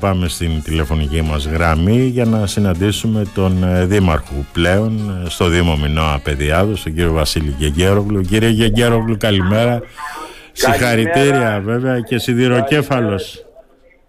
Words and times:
Πάμε 0.00 0.28
στην 0.28 0.62
τηλεφωνική 0.62 1.22
μας 1.22 1.46
γραμμή 1.46 2.00
για 2.16 2.24
να 2.24 2.46
συναντήσουμε 2.46 3.22
τον 3.34 3.62
ε, 3.62 3.84
Δήμαρχο 3.84 4.46
πλέον 4.52 5.22
ε, 5.24 5.28
στο 5.28 5.44
Δήμο 5.48 5.76
Μινώα 5.76 6.20
Παιδιάδος, 6.24 6.82
τον 6.82 6.94
κύριο 6.94 7.12
Βασίλη 7.12 7.54
Γεγέρογλου. 7.58 8.20
Κύριε 8.20 8.48
Γεγέρογλου, 8.48 9.16
καλημέρα. 9.16 9.82
Συγχαρητήρια 10.52 11.60
βέβαια 11.64 12.00
και 12.00 12.18
σιδηροκέφαλος. 12.18 13.44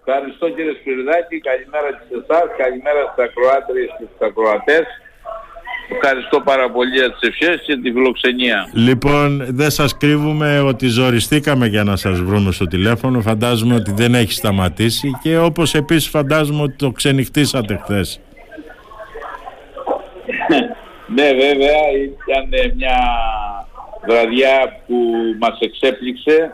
Ευχαριστώ 0.06 0.50
κύριε 0.50 0.74
Σπυριδάκη, 0.80 1.38
καλημέρα 1.50 1.90
σε 2.08 2.16
εσάς, 2.22 2.48
καλημέρα 2.58 3.02
στα 3.14 3.26
Κροάτρια 3.34 3.86
και 3.98 4.06
στους 4.08 4.22
ακροατές. 4.28 4.86
Ευχαριστώ 5.92 6.42
πάρα 6.42 6.72
πολύ 6.72 6.96
για 6.96 7.12
τις 7.12 7.30
ευχές 7.30 7.62
και 7.66 7.78
τη 7.78 7.92
φιλοξενία. 7.92 8.70
Λοιπόν, 8.74 9.46
δεν 9.50 9.70
σας 9.70 9.98
κρύβουμε 9.98 10.60
ότι 10.60 10.88
ζοριστήκαμε 10.88 11.68
για 11.68 11.84
να 11.84 11.96
σας 11.96 12.22
βρούμε 12.22 12.52
στο 12.52 12.66
τηλέφωνο. 12.66 13.22
Φαντάζομαι 13.22 13.76
ότι 13.76 13.92
δεν 13.92 14.16
έχει 14.16 14.34
σταματήσει 14.34 15.18
και 15.22 15.38
όπως 15.38 15.74
επίσης 15.74 16.10
φαντάζομαι 16.10 16.62
ότι 16.62 16.76
το 16.76 16.92
ξενυχτήσατε 16.92 17.80
χθες. 17.84 18.20
ναι, 21.16 21.34
βέβαια, 21.34 21.80
ήταν 22.28 22.76
μια 22.76 22.98
βραδιά 24.08 24.82
που 24.88 24.96
μας 25.40 25.60
εξέπληξε 25.60 26.52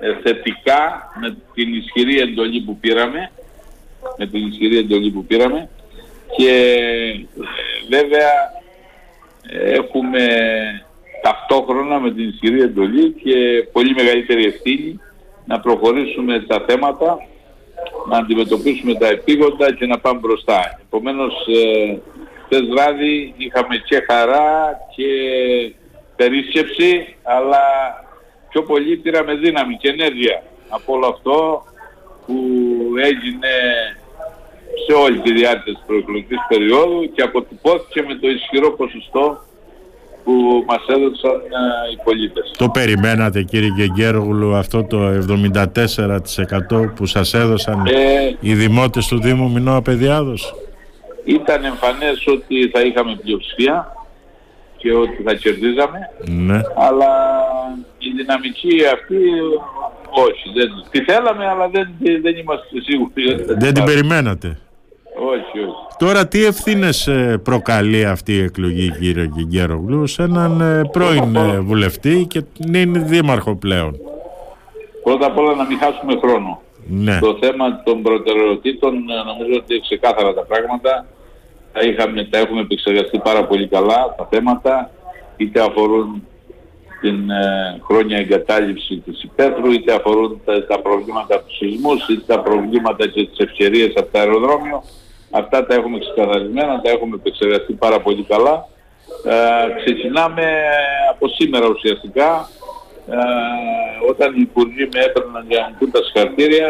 ε, 0.00 0.14
θετικά 0.22 1.12
με 1.20 1.36
την 1.54 1.74
ισχυρή 1.74 2.20
εντολή 2.20 2.60
που 2.60 2.76
πήραμε 2.76 3.30
με 4.18 4.26
την 4.26 4.46
ισχυρή 4.46 4.78
εντολή 4.78 5.10
που 5.10 5.24
πήραμε 5.24 5.68
και 6.36 6.52
ε, 7.18 7.96
βέβαια 7.96 8.30
έχουμε 9.50 10.26
ταυτόχρονα 11.22 12.00
με 12.00 12.12
την 12.12 12.28
ισχυρή 12.28 12.60
εντολή 12.60 13.10
και 13.10 13.66
πολύ 13.72 13.94
μεγαλύτερη 13.94 14.44
ευθύνη 14.44 15.00
να 15.44 15.60
προχωρήσουμε 15.60 16.40
τα 16.40 16.64
θέματα, 16.68 17.18
να 18.08 18.16
αντιμετωπίσουμε 18.16 18.94
τα 18.94 19.06
επίγοντα 19.06 19.74
και 19.74 19.86
να 19.86 19.98
πάμε 19.98 20.18
μπροστά. 20.18 20.80
Επομένως, 20.82 21.34
ε, 21.46 21.98
χθες 22.44 22.68
βράδυ 22.68 23.34
είχαμε 23.36 23.76
και 23.76 24.04
χαρά 24.08 24.78
και 24.96 25.10
περίσκεψη, 26.16 27.16
αλλά 27.22 27.62
πιο 28.48 28.62
πολύ 28.62 28.96
πήραμε 28.96 29.34
δύναμη 29.34 29.76
και 29.76 29.88
ενέργεια 29.88 30.42
από 30.68 30.92
όλο 30.92 31.06
αυτό 31.06 31.64
που 32.26 32.34
έγινε 32.96 33.48
σε 33.48 33.77
όλη 35.08 35.20
τη 35.20 35.32
διάρκεια 35.32 35.72
της 35.72 35.82
προεκλογικής 35.86 36.38
περίοδου 36.48 37.10
και 37.14 37.22
αποτυπώθηκε 37.22 38.04
με 38.08 38.14
το 38.14 38.28
ισχυρό 38.28 38.70
ποσοστό 38.72 39.42
που 40.24 40.64
μας 40.66 40.84
έδωσαν 40.88 41.30
ε, 41.30 41.92
οι 41.92 41.98
πολίτες. 42.04 42.54
Το 42.58 42.68
περιμένατε 42.68 43.42
κύριε 43.42 43.72
Γεγγέρογλου 43.76 44.54
αυτό 44.54 44.84
το 44.84 44.98
74% 46.74 46.94
που 46.94 47.06
σας 47.06 47.34
έδωσαν 47.34 47.86
ε, 47.86 48.36
οι 48.40 48.54
δημότες 48.54 49.06
του 49.06 49.20
Δήμου 49.20 49.50
Μινώα 49.50 49.82
Παιδιάδος. 49.82 50.54
Ήταν 51.24 51.64
εμφανές 51.64 52.26
ότι 52.26 52.70
θα 52.72 52.80
είχαμε 52.80 53.16
πλειοψηφία 53.22 53.92
και 54.76 54.92
ότι 54.92 55.22
θα 55.24 55.34
κερδίζαμε. 55.34 55.98
Ναι. 56.26 56.60
Αλλά 56.76 57.12
η 57.98 58.10
δυναμική 58.16 58.76
αυτή 58.94 59.16
όχι. 60.10 60.48
Δεν, 60.54 60.68
τη 60.90 61.12
θέλαμε 61.12 61.48
αλλά 61.48 61.68
δεν, 61.68 61.88
δεν 62.22 62.36
είμαστε 62.36 62.80
σίγουροι. 62.80 63.44
Δεν 63.58 63.74
την 63.74 63.84
περιμένατε. 63.84 64.58
Όχι, 65.18 65.58
όχι. 65.58 65.86
Τώρα 65.98 66.28
τι 66.28 66.44
ευθύνες 66.44 67.10
προκαλεί 67.42 68.04
αυτή 68.04 68.32
η 68.32 68.42
εκλογή 68.42 68.90
κύριε 69.00 69.28
Γιγέρογλου 69.34 70.06
σε 70.06 70.22
έναν 70.22 70.60
ε, 70.60 70.88
πρώην 70.92 71.36
ε, 71.36 71.60
βουλευτή 71.60 72.26
και 72.28 72.42
είναι 72.66 72.98
δήμαρχο 72.98 73.56
πλέον; 73.56 73.96
Πρώτα 75.02 75.26
απ' 75.26 75.38
όλα 75.38 75.54
να 75.54 75.64
μην 75.64 75.78
χάσουμε 75.78 76.18
χρόνο. 76.20 76.60
Ναι. 76.90 77.18
Το 77.18 77.36
θέμα 77.40 77.82
των 77.82 78.02
προτεραιοτήτων 78.02 78.94
ε, 78.94 79.14
νομίζω 79.30 79.58
ότι 79.62 79.80
ξεκάθαρα 79.80 80.34
τα 80.34 80.42
πράγματα. 80.42 81.06
Τα, 81.72 81.80
είχαμε, 81.80 82.24
τα 82.24 82.38
έχουμε 82.38 82.60
επεξεργαστεί 82.60 83.18
πάρα 83.18 83.44
πολύ 83.44 83.68
καλά 83.68 84.14
τα 84.16 84.28
θέματα 84.30 84.90
είτε 85.36 85.60
αφορούν 85.60 86.26
την 87.00 87.30
ε, 87.30 87.80
χρόνια 87.84 88.18
εγκατάλειψη 88.18 88.96
της 88.96 89.22
υπαίθρου, 89.22 89.72
είτε 89.72 89.94
αφορούν 89.94 90.40
τα, 90.44 90.66
τα 90.66 90.80
προβλήματα 90.80 91.42
τους 91.42 91.56
σεισμούς, 91.56 92.08
είτε 92.08 92.22
τα 92.26 92.40
προβλήματα 92.40 93.06
και 93.08 93.26
τις 93.26 93.38
ευκαιρίες 93.38 93.92
από 93.96 94.12
το 94.12 94.18
αεροδρόμιο. 94.18 94.82
Αυτά 95.30 95.66
τα 95.66 95.74
έχουμε 95.74 95.98
ξεκαθαρισμένα, 95.98 96.80
τα 96.80 96.90
έχουμε 96.90 97.14
επεξεργαστεί 97.14 97.72
πάρα 97.72 98.00
πολύ 98.00 98.22
καλά. 98.22 98.68
Ε, 99.24 99.82
ξεκινάμε 99.84 100.44
από 101.10 101.28
σήμερα 101.28 101.66
ουσιαστικά. 101.68 102.48
Ε, 103.10 103.16
όταν 104.10 104.34
οι 104.36 104.40
υπουργοί 104.40 104.88
με 104.92 105.00
έπαιρναν 105.00 105.44
για 105.48 105.60
να 105.60 105.76
μου 105.80 105.90
τα 105.90 106.00
συγχαρητήρια, 106.04 106.68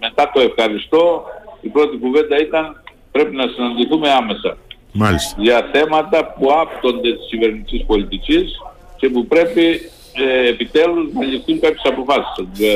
μετά 0.00 0.30
το 0.34 0.40
ευχαριστώ, 0.40 1.24
η 1.60 1.68
πρώτη 1.68 1.96
κουβέντα 1.96 2.36
ήταν 2.40 2.82
πρέπει 3.14 3.36
να 3.36 3.46
συναντηθούμε 3.48 4.10
άμεσα. 4.10 4.56
Μάλιστα. 4.92 5.36
Για 5.38 5.68
θέματα 5.72 6.34
που 6.38 6.48
άπτονται 6.52 7.12
της 7.12 7.26
κυβερνητικής 7.28 7.84
πολιτικής 7.84 8.60
και 8.96 9.08
που 9.08 9.26
πρέπει 9.26 9.64
ε, 10.12 10.48
επιτέλους 10.48 11.12
να 11.12 11.24
ληφθούν 11.24 11.60
κάποιες 11.60 11.82
αποφάσεις 11.84 12.32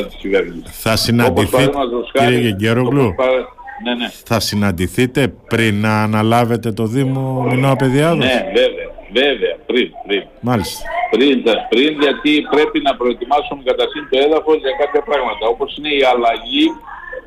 της 0.07 0.15
κυβέρνησης. 0.21 0.81
Θα 0.81 0.97
συναντηθείτε, 0.97 1.71
κύριε 2.13 2.39
Γεγγέρογλου, 2.39 3.15
ναι, 3.85 3.95
ναι. 3.95 4.09
Θα 4.25 4.41
συναντηθείτε 4.41 5.29
πριν 5.29 5.81
να 5.81 6.03
αναλάβετε 6.03 6.73
το 6.73 6.85
Δήμο 6.87 7.43
Μινώα 7.43 7.77
Παιδιάδος. 7.77 8.25
Ναι, 8.25 8.39
βέβαια, 8.55 8.89
βέβαια, 9.13 9.57
πριν, 9.67 9.91
πριν. 10.07 10.23
Μάλιστα. 10.41 10.83
Πριν, 11.11 11.43
πριν 11.69 12.01
γιατί 12.01 12.47
πρέπει 12.51 12.81
να 12.81 12.97
προετοιμάσουμε 12.97 13.63
καταρχήν 13.65 14.09
το 14.11 14.19
έδαφος 14.27 14.57
για 14.65 14.75
κάποια 14.81 15.03
πράγματα, 15.03 15.45
όπως 15.55 15.77
είναι 15.77 15.93
η 16.01 16.03
αλλαγή 16.13 16.67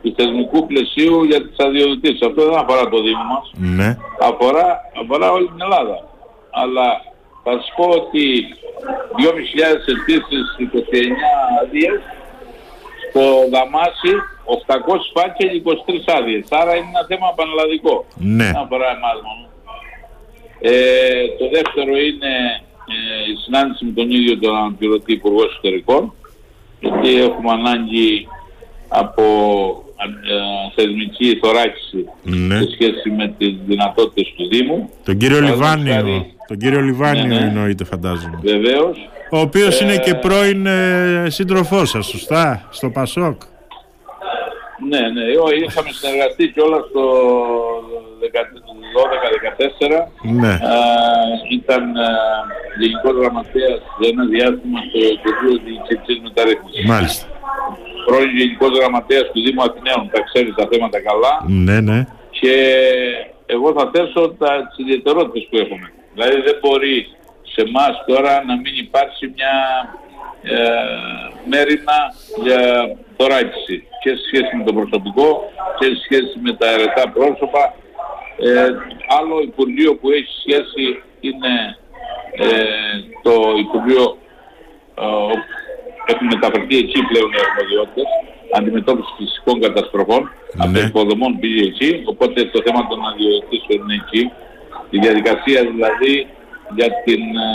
του 0.02 0.14
θεσμικού 0.18 0.60
πλαισίου 0.70 1.24
για 1.24 1.40
τις 1.46 1.58
αδειοδοτήσεις. 1.66 2.22
Αυτό 2.30 2.42
δεν 2.50 2.58
αφορά 2.64 2.84
το 2.94 2.98
Δήμο 3.06 3.26
μας. 3.34 3.46
Ναι. 3.78 3.90
Αφορά, 4.30 4.68
αφορά 5.02 5.28
όλη 5.32 5.48
την 5.54 5.62
Ελλάδα. 5.68 5.98
Αλλά 6.62 6.88
θα 7.44 7.52
σας 7.52 7.68
πω 7.76 7.86
ότι 8.02 8.24
2.500 9.18 9.92
αιτήσεις 9.92 10.46
29 10.60 11.28
αδείες 11.62 12.02
στο 13.10 13.24
Δαμάσι 13.54 14.14
800 14.46 15.12
φάκελ 15.14 15.62
23 15.64 15.70
άδειες. 16.18 16.46
Άρα 16.50 16.76
είναι 16.76 16.92
ένα 16.94 17.06
θέμα 17.08 17.28
πανελλαδικό. 17.38 18.06
Ναι. 18.16 18.44
Δεν 18.44 18.56
αφορά 18.64 18.90
εμάς 18.98 19.18
μόνο. 19.28 19.46
Ε, 20.64 20.74
το 21.40 21.46
δεύτερο 21.56 21.94
είναι 22.10 22.34
ε, 22.94 23.32
η 23.32 23.36
συνάντηση 23.44 23.86
με 23.86 23.92
τον 23.92 24.12
ίδιο 24.12 24.40
τον 24.40 24.56
αναπληρωτή 24.56 25.12
Υπουργό 25.14 25.44
Εσωτερικών 25.44 26.14
γιατί 26.80 27.22
έχουμε 27.22 27.52
ανάγκη 27.52 28.28
από 28.88 29.24
ε, 30.02 30.36
θεσμική 30.76 31.40
θωράκιση 31.42 32.06
ναι. 32.24 32.56
σε 32.56 32.70
σχέση 32.74 33.10
με 33.10 33.34
τις 33.38 33.56
δυνατότητες 33.66 34.34
του 34.38 34.48
Δήμου. 34.48 34.90
Τον 35.04 35.18
κύριο 35.18 35.42
Λιβάνιο, 35.42 36.26
τον 36.48 36.58
κύριο 36.58 36.82
Λιβάνιο 36.82 37.26
ναι, 37.26 37.40
ναι. 37.40 37.46
εννοείται 37.46 37.84
φαντάζομαι. 37.84 38.40
Βεβαίως. 38.44 38.98
Ο 39.32 39.40
οποίος 39.40 39.82
είναι 39.82 39.98
και 39.98 40.16
πρώην 40.16 40.66
ε, 40.66 41.26
σύντροφός 41.30 41.90
σας, 41.90 42.08
σωστά, 42.08 42.68
στο 42.72 42.90
Πασόκ. 42.90 43.42
Ναι, 44.90 45.02
ναι, 45.16 45.24
είχαμε 45.66 45.90
συνεργαστεί 46.00 46.44
και 46.54 46.62
όλα 46.62 46.80
στο 46.90 47.04
12-14. 48.22 50.08
Ναι. 50.42 50.54
ήταν 51.60 51.84
γενικός 52.80 53.16
γραμματέας 53.20 53.80
για 54.00 54.10
ένα 54.14 54.26
διάστημα 54.34 54.80
στο 54.88 55.00
Υπουργείο 55.16 55.56
Διοικητικής 55.66 56.18
Μεταρρύθμισης. 56.26 56.86
Μάλιστα. 56.94 57.26
Πρώην 58.06 58.32
γενικός 58.38 58.72
γραμματέας 58.78 59.26
του 59.32 59.42
Δήμου 59.46 59.64
Αθηναίων, 59.68 60.04
τα 60.14 60.22
ξέρει 60.28 60.54
τα 60.60 60.66
θέματα 60.72 61.00
καλά. 61.10 61.34
Ναι, 61.68 61.78
ναι. 61.90 62.00
Και 62.40 62.56
εγώ 63.46 63.74
θα 63.78 63.86
θέσω 63.94 64.22
τα, 64.42 64.52
τις 64.68 64.78
ιδιαιτερότητες 64.86 65.44
που 65.50 65.58
έχουμε. 65.64 65.88
Δηλαδή 66.14 66.38
δεν 66.48 66.58
μπορεί 66.62 66.96
σε 67.54 67.62
εμάς 67.68 67.94
τώρα 68.10 68.34
να 68.50 68.56
μην 68.64 68.74
υπάρξει 68.86 69.24
μια 69.36 69.54
ε, 70.42 70.58
μέρημα 71.46 71.98
για 72.44 72.62
θωράκιση 73.18 73.78
και 74.02 74.10
σε 74.10 74.22
σχέση 74.28 74.56
με 74.58 74.64
το 74.64 74.74
προσωπικό 74.74 75.28
και 75.78 75.86
σε 75.86 75.98
σχέση 76.06 76.36
με 76.46 76.54
τα 76.54 76.68
αιρετά 76.72 77.04
πρόσωπα. 77.16 77.64
Ε, 78.38 78.68
άλλο 79.20 79.36
Υπουργείο 79.42 79.96
που 79.96 80.10
έχει 80.12 80.34
σχέση 80.44 80.86
είναι 81.20 81.54
ε, 82.32 82.48
το 83.26 83.34
Υπουργείο 83.66 84.18
ε, 85.02 85.34
έχουν 86.12 86.28
μεταφερθεί 86.34 86.78
εκεί 86.84 87.00
πλέον 87.10 87.30
οι 87.32 87.40
αρμοδιότητες 87.46 88.10
αντιμετώπιση 88.58 89.12
φυσικών 89.18 89.62
καταστροφών 89.62 90.22
ναι. 90.24 90.64
από 90.64 90.80
υποδομών 90.88 91.40
πήγε 91.40 91.64
εκεί 91.72 92.04
οπότε 92.06 92.46
το 92.54 92.60
θέμα 92.66 92.88
των 92.88 93.00
αδειοδοτήσεων 93.10 93.80
είναι 93.82 93.98
εκεί 94.04 94.24
η 94.96 94.98
διαδικασία 95.00 95.62
δηλαδή 95.74 96.14
για 96.76 96.90
την 97.06 97.22
ε, 97.22 97.50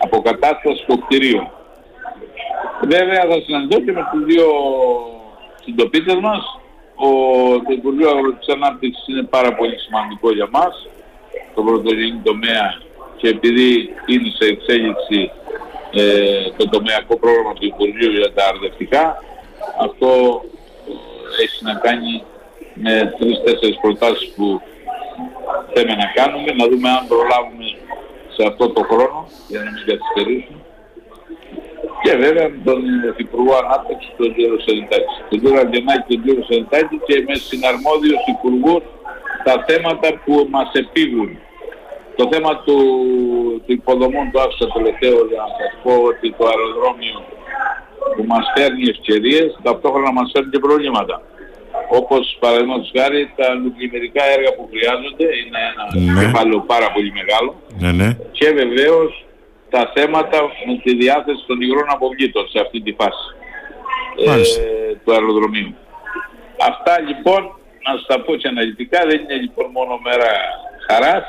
αποκατάσταση 0.00 0.84
των 0.86 1.04
κτηρίων. 1.04 1.50
Βέβαια 2.82 3.24
θα 3.30 3.40
συναντώ 3.44 3.80
και 3.80 3.92
με 3.92 4.08
τους 4.12 4.24
δύο 4.24 4.46
συντοπίτες 5.64 6.14
μας. 6.14 6.58
Ο, 6.94 7.08
το 7.66 7.72
Υπουργείο 7.72 8.08
Αγροτικής 8.10 8.54
Ανάπτυξης 8.54 9.08
είναι 9.08 9.22
πάρα 9.22 9.54
πολύ 9.54 9.78
σημαντικό 9.78 10.32
για 10.32 10.48
μας, 10.50 10.88
το 11.54 11.62
πρωτογενή 11.62 12.20
τομέα 12.24 12.82
και 13.16 13.28
επειδή 13.28 13.94
είναι 14.06 14.30
σε 14.38 14.44
εξέλιξη 14.52 15.30
ε, 15.92 16.50
το 16.56 16.68
τομεακό 16.68 17.16
πρόγραμμα 17.16 17.52
του 17.52 17.66
Υπουργείου 17.66 18.10
για 18.10 18.32
τα 18.32 18.46
αρδευτικά, 18.46 19.22
αυτό 19.80 20.08
ε, 20.88 21.42
έχει 21.42 21.64
να 21.64 21.74
κάνει 21.74 22.22
με 22.74 23.14
τρεις-τέσσερις 23.18 23.78
προτάσεις 23.80 24.28
που 24.36 24.60
θέλουμε 25.72 25.94
να 25.94 26.08
κάνουμε, 26.14 26.52
να 26.52 26.68
δούμε 26.68 26.88
αν 26.88 27.06
προλάβουμε 27.08 27.66
σε 28.36 28.46
αυτό 28.46 28.68
το 28.68 28.82
χρόνο 28.82 29.28
για 29.48 29.60
να 29.64 29.70
μην 29.70 29.84
καθυστερήσουμε. 29.86 30.63
Και 32.04 32.14
βέβαια 32.24 32.46
τον 32.68 32.80
Υπουργό 33.24 33.54
Ανάπτυξης, 33.62 34.12
τον 34.20 34.28
κύριο 34.34 34.58
Σελιτάκη. 34.64 35.14
Τον 35.30 35.38
κύριο 35.40 35.58
Αγγενάκη, 35.64 36.06
τον 36.12 36.22
κύριο 36.24 36.44
Σελιτάκη 36.48 36.96
και 37.06 37.16
με 37.26 37.34
συναρμόδιους 37.48 38.22
υπουργούς 38.34 38.82
τα 39.46 39.54
θέματα 39.68 40.08
που 40.24 40.34
μας 40.54 40.68
επίγουν. 40.82 41.30
Το 42.18 42.24
θέμα 42.32 42.52
του, 42.64 42.78
του 43.64 43.72
υποδομών 43.78 44.24
του 44.30 44.40
άφησα 44.44 44.66
τελευταίο 44.76 45.16
για 45.30 45.40
να 45.44 45.50
σας 45.58 45.72
πω 45.82 45.92
ότι 46.10 46.26
το 46.38 46.44
αεροδρόμιο 46.50 47.18
που 48.14 48.24
μας 48.32 48.44
φέρνει 48.54 48.84
ευκαιρίες, 48.94 49.48
ταυτόχρονα 49.66 50.10
μας 50.18 50.28
φέρνει 50.32 50.50
και 50.54 50.64
προβλήματα. 50.66 51.16
Όπως 51.98 52.22
παραδείγματος 52.42 52.90
χάρη 52.96 53.20
τα 53.38 53.46
νουκλιμερικά 53.60 54.22
έργα 54.36 54.50
που 54.56 54.64
χρειάζονται, 54.72 55.26
είναι 55.40 55.60
ένα 55.70 55.84
ναι. 55.92 56.20
κεφάλαιο 56.20 56.60
πάρα 56.72 56.88
πολύ 56.94 57.10
μεγάλο. 57.20 57.50
Ναι, 57.82 57.90
ναι. 58.00 58.08
Και 58.38 58.48
βεβαίως 58.60 59.10
τα 59.74 59.90
θέματα 59.94 60.38
με 60.66 60.74
τη 60.84 60.94
διάθεση 61.02 61.42
των 61.46 61.60
υγρών 61.60 61.88
αποβλήτων 61.88 62.48
σε 62.48 62.58
αυτή 62.60 62.80
τη 62.80 62.92
φάση 63.00 63.26
ε, 64.26 64.94
του 65.04 65.12
αεροδρομίου. 65.12 65.74
Αυτά 66.70 67.00
λοιπόν, 67.08 67.40
να 67.84 67.90
σας 67.96 68.06
τα 68.06 68.20
πω 68.20 68.34
και 68.36 68.48
αναλυτικά, 68.48 69.00
δεν 69.06 69.20
είναι 69.20 69.34
λοιπόν 69.44 69.66
μόνο 69.70 70.00
μέρα 70.06 70.30
χαράς, 70.86 71.26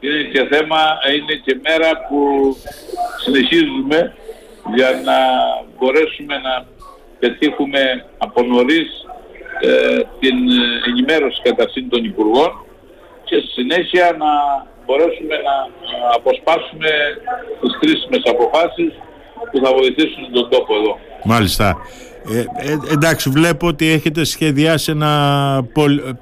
είναι 0.00 0.22
και 0.32 0.42
θέμα, 0.52 0.80
είναι 1.16 1.34
και 1.44 1.54
μέρα 1.66 1.90
που 2.08 2.20
συνεχίζουμε 3.24 4.14
για 4.74 4.90
να 5.08 5.18
μπορέσουμε 5.76 6.34
να 6.38 6.66
πετύχουμε 7.18 7.82
από 8.18 8.42
νωρίς 8.42 8.88
ε, 9.60 10.00
την 10.20 10.36
ενημέρωση 10.88 11.40
κατά 11.42 11.64
των 11.90 12.04
Υπουργών 12.04 12.50
και 13.24 13.36
στη 13.38 13.48
συνέχεια 13.48 14.16
να 14.18 14.30
μπορέσουμε 14.88 15.36
να 15.48 15.54
αποσπάσουμε 16.18 16.90
τις 17.60 17.72
κρίσιμες 17.80 18.22
αποφάσεις 18.32 18.92
που 19.50 19.58
θα 19.64 19.70
βοηθήσουν 19.78 20.22
τον 20.32 20.48
τόπο 20.50 20.74
εδώ. 20.80 20.98
Μάλιστα. 21.24 21.76
Ε, 22.30 22.38
ε, 22.38 22.76
εντάξει, 22.92 23.30
βλέπω 23.30 23.66
ότι 23.66 23.90
έχετε 23.90 24.24
σχεδιάσει 24.24 24.90
ένα 24.90 25.12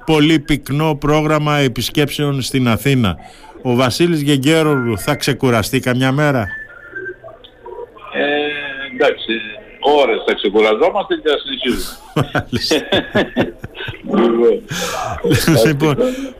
πολύ 0.05 0.39
πυκνό 0.39 0.95
πρόγραμμα 0.95 1.57
επισκέψεων 1.57 2.41
στην 2.41 2.67
Αθήνα. 2.67 3.15
Ο 3.61 3.75
Βασίλης 3.75 4.21
Γεγκέρογλου 4.21 4.97
θα 4.97 5.15
ξεκουραστεί 5.15 5.79
καμιά 5.79 6.11
μέρα; 6.11 6.47
Ε, 8.13 8.25
εντάξει, 8.95 9.33
ώρες 10.01 10.23
θα 10.27 10.33
ξεκουραζόμαστε 10.33 11.15
και 11.15 11.29
θα 11.29 11.37
συνεχίζουμε. 11.43 11.95
λοιπόν, 15.67 15.95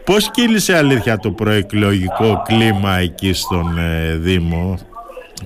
πώς 0.05 0.31
κύλησε 0.31 0.77
αλήθεια 0.77 1.17
το 1.17 1.31
προεκλογικό 1.31 2.41
κλίμα 2.47 2.97
εκεί 2.97 3.33
στον 3.33 3.77
ε, 3.77 4.15
Δήμο, 4.15 4.79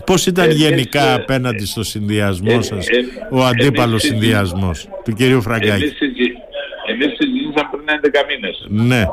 Πώς 0.06 0.25
ήταν 0.25 0.50
ε, 0.50 0.53
γενικά 0.53 1.09
ε, 1.09 1.13
απέναντι 1.13 1.65
στο 1.65 1.83
συνδυασμό 1.83 2.57
ε, 2.59 2.62
σας, 2.62 2.86
ο 3.31 3.44
αντίπαλος 3.44 4.01
συνδυασμός 4.01 4.88
του 5.03 5.13
κυρίου 5.13 5.42
Φραγκάκη; 5.42 5.83
Εμείς 6.92 7.12
συζητήσαμε 7.18 7.69
πριν 7.71 7.86
11 8.03 8.24
μήνες. 8.30 8.65
Ναι. 8.69 9.06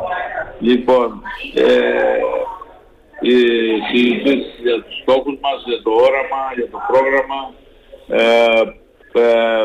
Λοιπόν, 0.60 1.22
ε, 1.54 1.66
οι 3.20 3.36
συζητήσεις 3.90 4.54
για 4.62 4.82
τους 4.82 4.96
στόχους 5.02 5.36
μας, 5.44 5.58
για 5.70 5.82
το 5.82 5.90
όραμα, 6.06 6.42
για 6.58 6.68
το 6.72 6.78
πρόγραμμα, 6.88 7.40
ε, 8.08 8.60
ε, 9.12 9.64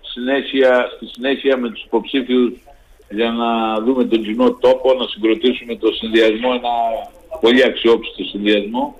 συνέχεια, 0.00 0.88
στη 0.96 1.06
συνέχεια 1.06 1.56
με 1.56 1.70
τους 1.70 1.84
υποψήφιους 1.84 2.52
για 3.10 3.30
να 3.30 3.80
δούμε 3.80 4.04
τον 4.04 4.22
κοινό 4.22 4.52
τόπο, 4.52 4.94
να 4.94 5.06
συγκροτήσουμε 5.06 5.76
το 5.76 5.92
συνδυασμό, 5.92 6.50
ένα 6.52 6.70
πολύ 7.40 7.64
αξιόπιστο 7.64 8.24
συνδυασμό. 8.24 8.96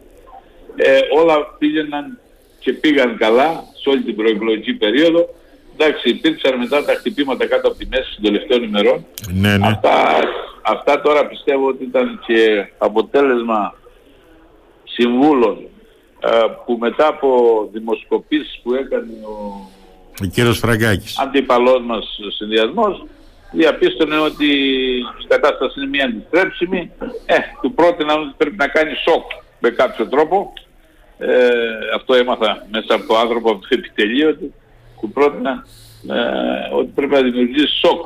Ε, 0.77 0.99
όλα 1.21 1.37
πήγαιναν 1.59 2.19
και 2.59 2.73
πήγαν 2.73 3.17
καλά 3.17 3.65
σε 3.81 3.89
όλη 3.89 4.03
την 4.03 4.17
προεκλογική 4.17 4.75
περίοδο. 4.75 5.29
Εντάξει, 5.77 6.09
υπήρξαν 6.09 6.59
μετά 6.59 6.85
τα 6.85 6.95
χτυπήματα 6.95 7.47
κάτω 7.47 7.69
από 7.69 7.79
τη 7.79 7.87
μέση 7.87 8.15
των 8.15 8.25
τελευταίων 8.25 8.63
ημερών. 8.63 9.07
Ναι, 9.33 9.57
ναι. 9.57 9.67
Αυτά, 9.67 10.19
αυτά 10.63 11.01
τώρα 11.01 11.27
πιστεύω 11.27 11.67
ότι 11.67 11.85
ήταν 11.85 12.21
και 12.27 12.67
αποτέλεσμα 12.79 13.75
συμβούλων 14.85 15.59
ε, 15.59 15.72
που 16.65 16.77
μετά 16.81 17.07
από 17.07 17.29
δημοσκοπήσεις 17.73 18.61
που 18.63 18.75
έκανε 18.75 19.13
ο, 19.23 19.69
ο 20.23 20.27
κύριος 20.27 20.59
Φραγκάκης. 20.59 21.19
αντίπαλός 21.19 21.83
μας 21.85 22.19
συνδυασμός 22.37 23.05
διαπίστωνε 23.53 24.17
ότι 24.17 24.47
η 25.23 25.27
κατάσταση 25.29 25.81
είναι 25.81 25.89
μια 25.89 26.05
αντιστρέψιμη. 26.05 26.91
Ε, 27.27 27.37
του 27.63 27.73
πρότεινα 27.73 28.15
ότι 28.15 28.35
πρέπει 28.37 28.57
να 28.57 28.67
κάνει 28.67 28.95
σοκ 28.95 29.31
με 29.59 29.71
κάποιο 29.71 30.09
τρόπο. 30.09 30.53
Ε, 31.19 31.29
αυτό 31.95 32.15
έμαθα 32.15 32.67
μέσα 32.71 32.95
από 32.95 33.07
το 33.07 33.19
άνθρωπο 33.19 33.51
από 33.51 33.61
το 33.61 33.69
επιτελείο 33.71 34.37
του 35.01 35.11
πρότεινα 35.15 35.67
ε, 36.11 36.75
ότι 36.75 36.91
πρέπει 36.95 37.13
να 37.13 37.23
δημιουργήσει 37.23 37.79
σοκ. 37.79 38.01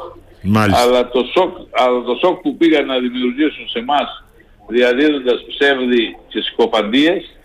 Αλλά 0.54 1.08
το 1.08 1.24
σοκ, 1.34 1.56
αλλά 1.70 2.02
το 2.02 2.14
σοκ 2.14 2.40
που 2.40 2.56
πήγαν 2.56 2.86
να 2.86 2.98
δημιουργήσουν 2.98 3.68
σε 3.68 3.78
εμάς 3.78 4.24
διαδίδοντας 4.68 5.44
ψεύδι 5.48 6.18
και 6.28 6.40
συκοφαντίες 6.40 7.35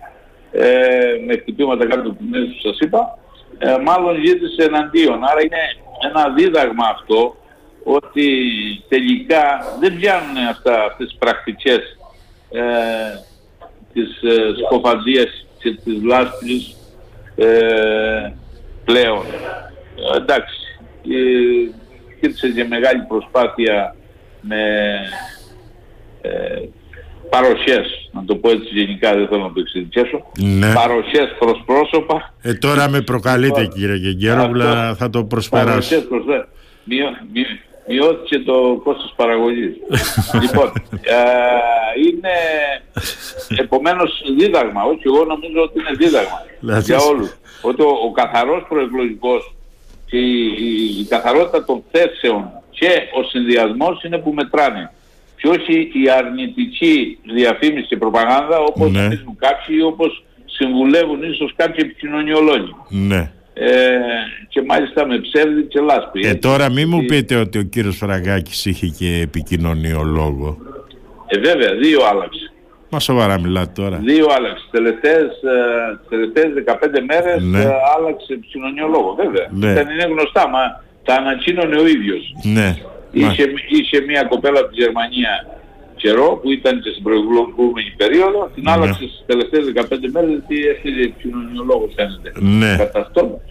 ε, 0.51 1.13
με 1.25 1.37
χτυπήματα 1.37 1.85
κάτω 1.85 2.09
από 2.09 2.17
την 2.17 2.29
που 2.29 2.59
σας 2.61 2.79
είπα, 2.79 3.17
ε, 3.57 3.77
μάλλον 3.77 4.17
γύρισε 4.17 4.63
εναντίον. 4.63 5.23
Άρα 5.23 5.41
είναι 5.41 5.57
ένα 6.09 6.29
δίδαγμα 6.29 6.87
αυτό 6.87 7.35
ότι 7.83 8.27
τελικά 8.87 9.65
δεν 9.79 9.95
πιάνουν 9.95 10.37
αυτά, 10.49 10.83
αυτές 10.83 11.07
τις 11.07 11.17
πρακτικές 11.17 11.97
ε, 12.51 12.61
της 13.93 14.21
ε, 14.21 14.53
σκοφαντίας 14.65 15.45
και 15.59 15.73
της 15.83 16.03
λάσπης 16.03 16.75
ε, 17.35 18.33
πλέον. 18.85 19.25
Ε, 20.13 20.17
εντάξει, 20.17 20.59
υπήρξε 22.15 22.49
και 22.49 22.63
μεγάλη 22.63 23.05
προσπάθεια 23.07 23.95
με 24.41 24.63
ε, 26.21 26.61
παροχές, 27.35 28.09
να 28.11 28.25
το 28.25 28.35
πω 28.35 28.49
έτσι 28.49 28.69
γενικά, 28.71 29.13
δεν 29.13 29.27
θέλω 29.27 29.41
να 29.41 29.53
το 29.53 29.59
εξειδικεύσω, 29.59 30.31
ναι. 30.37 30.73
παροχές 30.73 31.35
προς 31.39 31.63
πρόσωπα. 31.65 32.33
Ε, 32.41 32.53
τώρα 32.53 32.89
με 32.89 33.01
προκαλείτε 33.01 33.65
κύριε 33.65 33.95
Γεγγέρογλα, 33.95 34.95
θα 34.95 35.09
το 35.09 35.23
προσπεράσω. 35.23 35.89
Παροχές 35.89 36.07
προς 36.09 36.23
μειώ, 36.83 37.07
μειώθηκε 37.87 38.39
το 38.39 38.81
κόστος 38.83 39.13
παραγωγής. 39.15 39.73
λοιπόν, 40.41 40.71
ε, 41.01 41.17
είναι 42.07 42.35
επομένως 43.57 44.21
δίδαγμα, 44.37 44.83
όχι 44.83 45.01
εγώ 45.05 45.25
νομίζω 45.25 45.61
ότι 45.61 45.79
είναι 45.79 45.93
δίδαγμα 45.97 46.39
για 46.79 46.97
όλους. 46.97 47.35
Ότι 47.61 47.81
ο, 47.81 47.91
ο 48.07 48.11
καθαρός 48.11 48.65
προεκλογικός 48.69 49.55
και 50.05 50.17
η, 50.17 50.45
η, 50.59 50.99
η 50.99 51.05
καθαρότητα 51.09 51.65
των 51.65 51.83
θέσεων 51.91 52.51
και 52.69 52.91
ο 53.19 53.23
συνδυασμός 53.23 54.03
είναι 54.03 54.17
που 54.17 54.31
μετράνε 54.33 54.91
και 55.41 55.47
όχι 55.47 55.91
η 55.93 56.09
αρνητική 56.17 57.17
διαφήμιση 57.33 57.87
και 57.87 57.97
προπαγάνδα 57.97 58.59
όπως 58.59 58.91
ναι. 58.91 59.01
νομίζουν 59.01 59.35
κάποιοι 59.37 59.75
ή 59.79 59.81
όπως 59.81 60.23
συμβουλεύουν 60.45 61.23
ίσως 61.23 61.53
κάποιοι 61.55 61.75
επικοινωνιολόγοι. 61.77 62.75
Ναι. 62.89 63.31
Ε, 63.53 63.69
και 64.49 64.61
μάλιστα 64.67 65.07
με 65.07 65.19
ψεύδι 65.19 65.63
και 65.63 65.79
λάσπη. 65.79 66.27
Ε, 66.27 66.33
τώρα 66.33 66.69
μην 66.69 66.87
μου 66.89 67.05
πείτε 67.05 67.35
ότι 67.35 67.57
ο 67.57 67.61
κύριος 67.61 67.97
Φραγκάκης 67.97 68.65
είχε 68.65 68.87
και 68.87 69.19
επικοινωνιολόγο. 69.21 70.57
Ε, 71.27 71.39
βέβαια, 71.39 71.73
δύο 71.75 71.99
άλλαξε. 72.11 72.51
Μα 72.89 72.99
σοβαρά 72.99 73.39
μιλάτε 73.39 73.71
τώρα. 73.81 73.97
Δύο 73.97 74.27
άλλαξε. 74.37 74.65
Τελευταίες, 74.71 75.25
ε, 75.25 75.99
τελευταίες 76.09 76.51
15 76.65 76.75
μέρες 77.07 77.43
ναι. 77.43 77.61
ε, 77.61 77.71
άλλαξε 77.97 78.33
επικοινωνιολόγο, 78.33 79.15
βέβαια. 79.15 79.47
Ναι. 79.51 79.73
Δεν 79.73 79.89
είναι 79.89 80.03
γνωστά, 80.03 80.47
μα 80.47 80.83
τα 81.03 81.15
ανακοίνωνε 81.15 81.75
ο 81.75 81.87
ίδιος. 81.87 82.35
Ναι. 82.43 82.77
Είχε, 83.11 83.53
είχε 83.67 84.01
μια 84.01 84.23
κοπέλα 84.23 84.59
από 84.59 84.69
τη 84.69 84.75
Γερμανία 84.75 85.59
καιρό 85.95 86.39
που 86.41 86.51
ήταν 86.51 86.81
και 86.81 86.89
στην 86.89 87.03
προηγούμενη 87.03 87.93
περίοδο, 87.97 88.49
την 88.53 88.63
ναι. 88.63 88.71
άλλαξε 88.71 88.93
στις 88.93 89.23
τελευταίες 89.25 89.63
15 89.75 89.83
μέρες 90.11 90.29
γιατί 90.29 90.67
έφυγε 90.67 91.07
κοινωνιολόγος 91.07 91.93
φαίνεται. 91.95 92.31
Ναι. 92.35 92.75
Κατά 92.77 92.99
αυτό. 92.99 93.41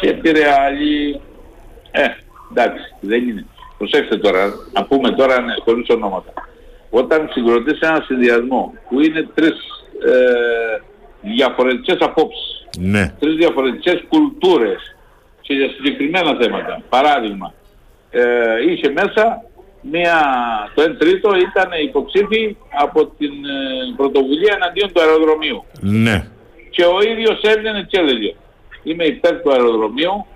Και 0.00 0.12
πήρε 0.12 0.44
άλλη... 0.66 1.20
Ε, 1.90 2.06
εντάξει, 2.50 2.84
δεν 3.00 3.28
είναι. 3.28 3.46
Προσέξτε 3.78 4.16
τώρα, 4.16 4.52
να 4.72 4.84
πούμε 4.84 5.10
τώρα 5.10 5.40
ναι, 5.40 5.54
χωρίς 5.64 5.88
ονόματα. 5.88 6.32
Όταν 6.90 7.28
συγκροτήσει 7.32 7.78
ένα 7.80 8.04
συνδυασμό 8.06 8.72
που 8.88 9.00
είναι 9.00 9.28
τρεις 9.34 9.56
ε, 10.06 10.80
διαφορετικές 11.20 11.96
απόψεις, 12.00 12.66
ναι. 12.78 13.14
τρεις 13.20 13.34
διαφορετικές 13.34 14.04
κουλτούρες 14.08 14.96
και 15.40 15.54
για 15.54 15.68
συγκεκριμένα 15.68 16.36
θέματα. 16.40 16.82
Παράδειγμα, 16.88 17.54
ε, 18.12 18.70
είχε 18.70 18.88
μέσα 18.90 19.44
μία, 19.80 20.18
το 20.74 20.82
1 20.82 20.94
τρίτο 20.98 21.30
ήταν 21.36 21.68
υποψήφοι 21.84 22.56
από 22.82 23.06
την 23.06 23.32
ε, 23.32 23.94
πρωτοβουλία 23.96 24.54
εναντίον 24.54 24.92
του 24.92 25.00
αεροδρομίου. 25.00 25.64
Ναι. 25.80 26.26
Και 26.70 26.84
ο 26.84 27.02
ίδιος 27.10 27.40
έβγαινε 27.42 27.86
και 27.88 27.98
έλεγε 27.98 28.34
είμαι 28.82 29.04
υπέρ 29.04 29.40
του 29.40 29.52
αεροδρομίου 29.52 30.26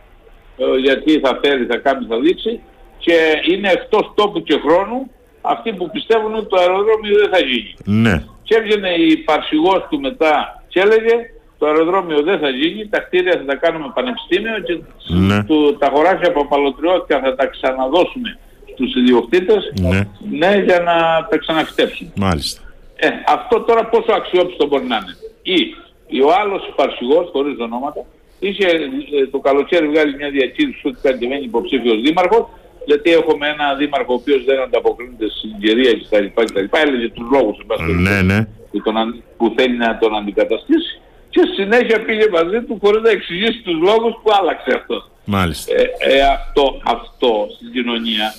ε, 0.57 0.79
γιατί 0.79 1.21
θα 1.21 1.41
φέρει, 1.43 1.65
θα 1.67 1.77
κάνει, 1.77 2.07
θα 2.09 2.21
δείξει 2.21 2.61
και 2.99 3.17
είναι 3.51 3.71
εκτός 3.71 4.13
τόπου 4.15 4.43
και 4.43 4.61
χρόνου 4.67 5.11
αυτοί 5.41 5.73
που 5.73 5.91
πιστεύουν 5.91 6.35
ότι 6.35 6.49
το 6.49 6.57
αεροδρόμιο 6.61 7.19
δεν 7.19 7.31
θα 7.31 7.39
γίνει. 7.39 7.75
Ναι. 7.85 8.25
Και 8.43 8.55
έβγαινε 8.55 8.91
η 8.91 9.17
παρσιγός 9.17 9.87
του 9.91 10.01
μετά 10.01 10.63
και 10.69 10.81
έλεγε 10.81 11.15
το 11.59 11.67
αεροδρόμιο 11.67 12.23
δεν 12.23 12.39
θα 12.39 12.49
γίνει, 12.49 12.89
τα 12.89 12.99
κτίρια 13.01 13.33
θα 13.33 13.45
τα 13.45 13.55
κάνουμε 13.57 13.91
πανεπιστήμιο 13.95 14.59
και 14.67 14.79
Ναι. 15.15 15.45
του, 15.45 15.77
τα 15.79 15.91
χωράκια 15.95 16.29
από 16.29 16.41
απαλωτριώτικα 16.41 17.21
θα 17.21 17.35
τα 17.35 17.47
ξαναδώσουμε 17.47 18.39
στους 18.75 18.95
ιδιοκτήτες 18.95 19.73
Ναι. 19.81 20.01
ναι, 20.39 20.63
για 20.65 20.79
να 20.81 21.27
τα 21.31 21.37
ξαναχτέψουν. 21.39 22.13
Μάλιστα. 22.17 22.61
Ε, 22.97 23.09
αυτό 23.29 23.61
τώρα 23.61 23.85
πόσο 23.87 24.13
αξιόπιστο 24.13 24.67
μπορεί 24.67 24.85
να 24.85 24.97
είναι. 24.97 25.15
Ή, 25.43 25.75
ή 26.07 26.21
ο 26.23 26.31
άλλος 26.41 26.73
παρσιγός, 26.77 27.29
χωρίς 27.33 27.59
ονόματα, 27.59 28.01
είχε 28.39 28.67
ε, 28.67 29.27
το 29.31 29.39
καλοκαίρι 29.39 29.87
βγάλει 29.89 30.17
μια 30.17 30.31
διακήρυξη 30.31 30.83
ότι 30.89 30.99
κατεβαίνει 31.03 31.45
υποψήφιος 31.45 32.01
δήμαρχος, 32.01 32.47
γιατί 32.87 33.11
έχουμε 33.11 33.49
ένα 33.49 33.75
δήμαρχο 33.75 34.13
ο 34.13 34.15
οποίος 34.21 34.45
δεν 34.45 34.61
ανταποκρίνεται 34.61 35.27
στην 35.31 35.51
συγκυρία 35.51 35.93
κτλ. 35.93 36.27
κτλ. 36.45 36.65
Έλεγε 36.87 37.09
τους 37.11 37.27
λόγους 37.33 37.59
εν 37.61 37.67
πάση 37.67 37.83
Ναι, 37.93 38.23
ναι. 38.23 38.39
που, 38.71 38.83
τον, 38.83 38.97
αν- 38.97 39.23
που 39.37 39.55
θέλει 39.57 39.77
να 39.77 39.99
τον 39.99 40.17
αντικαταστήσει 40.17 41.01
και 41.37 41.43
συνέχεια 41.55 42.05
πήγε 42.05 42.29
μαζί 42.33 42.59
του 42.67 42.79
χωρίς 42.83 43.03
να 43.03 43.11
εξηγήσει 43.11 43.61
τους 43.63 43.79
λόγους 43.89 44.13
που 44.23 44.31
άλλαξε 44.41 44.71
αυτός. 44.75 45.11
Μάλιστα. 45.25 45.73
Ε, 45.75 45.83
ε, 45.99 46.21
αυτό, 46.21 46.81
αυτό 46.85 47.47
στην 47.57 47.73
κοινωνία 47.73 48.35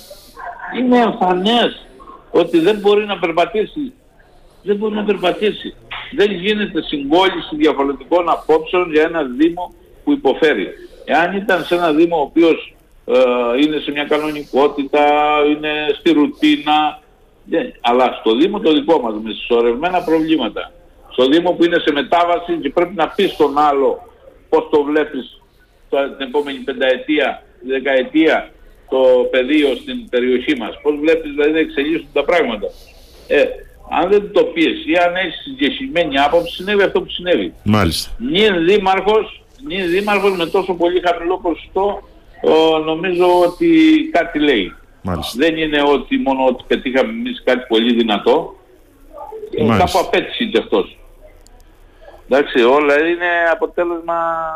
είναι 0.78 0.96
εμφανές 0.98 1.86
ότι 2.30 2.58
δεν 2.60 2.76
μπορεί 2.78 3.04
να 3.06 3.18
περπατήσει. 3.18 3.92
Δεν 4.62 4.76
μπορεί 4.76 4.94
να 4.94 5.04
περπατήσει. 5.04 5.74
Δεν 6.16 6.30
γίνεται 6.32 6.82
συγκόλληση 6.82 7.56
διαφορετικών 7.56 8.28
απόψεων 8.30 8.92
για 8.92 9.02
ένα 9.02 9.22
Δήμο 9.22 9.74
που 10.04 10.12
υποφέρει. 10.12 10.68
Εάν 11.04 11.36
ήταν 11.36 11.64
σε 11.64 11.74
ένα 11.74 11.92
Δήμο 11.92 12.16
ο 12.16 12.20
οποίος 12.20 12.74
ε, 13.06 13.18
είναι 13.62 13.78
σε 13.78 13.90
μια 13.90 14.04
κανονικότητα, 14.04 15.04
είναι 15.50 15.72
στη 15.98 16.12
ρουτίνα, 16.12 17.00
δεν- 17.44 17.72
αλλά 17.80 18.16
στο 18.20 18.36
Δήμο 18.36 18.58
το 18.60 18.72
δικό 18.72 19.00
μας 19.00 19.14
με 19.22 19.32
συσσωρευμένα 19.32 20.00
προβλήματα. 20.02 20.72
Στο 21.20 21.28
Δήμο 21.28 21.50
που 21.52 21.64
είναι 21.64 21.78
σε 21.78 21.92
μετάβαση 21.92 22.52
και 22.62 22.70
πρέπει 22.70 22.94
να 22.94 23.08
πεις 23.08 23.30
στον 23.32 23.58
άλλο 23.58 24.02
πώς 24.48 24.68
το 24.70 24.82
βλέπεις 24.82 25.40
το- 25.88 26.10
την 26.18 26.26
επόμενη 26.26 26.58
πενταετία, 26.58 27.42
δεκαετία 27.66 28.50
το 28.88 28.98
πεδίο 29.30 29.74
στην 29.74 30.08
περιοχή 30.08 30.56
μας. 30.56 30.78
Πώς 30.82 30.94
βλέπεις 31.00 31.30
δηλαδή 31.30 31.50
να 31.52 31.58
εξελίσσουν 31.58 32.08
τα 32.12 32.24
πράγματα. 32.24 32.66
Ε, 33.28 33.42
αν 34.00 34.10
δεν 34.10 34.32
το 34.32 34.44
πεις 34.44 34.86
ή 34.86 34.94
αν 35.06 35.14
έχεις 35.16 35.40
συγκεκριμένη 35.42 36.18
άποψη, 36.18 36.54
συνέβη 36.54 36.82
αυτό 36.82 37.00
που 37.02 37.10
συνέβη. 37.10 37.54
Μάλιστα. 37.62 38.10
Νυν 38.18 38.64
δήμαρχος, 38.64 39.42
νυν 39.66 39.88
δήμαρχος 39.90 40.36
με 40.36 40.46
τόσο 40.46 40.74
πολύ 40.74 41.00
χαμηλό 41.06 41.38
ποσοστό, 41.38 42.02
ε, 42.42 42.78
νομίζω 42.84 43.40
ότι 43.46 43.68
κάτι 44.12 44.38
λέει. 44.38 44.74
Μάλιστα. 45.02 45.32
Δεν 45.36 45.56
είναι 45.56 45.82
ότι 45.82 46.16
μόνο 46.18 46.44
ότι 46.46 46.64
πετύχαμε 46.66 47.10
εμείς 47.10 47.42
κάτι 47.44 47.64
πολύ 47.68 47.94
δυνατό. 47.94 48.54
Ε, 49.56 49.64
Μάλιστα. 49.64 49.84
Κάπου 49.98 50.06
απέτυχε 50.06 50.44
κι 50.44 50.58
αυτός. 50.58 50.98
Εντάξει, 52.30 52.62
όλα 52.62 52.94
είναι 53.08 53.30
αποτέλεσμα 53.52 54.14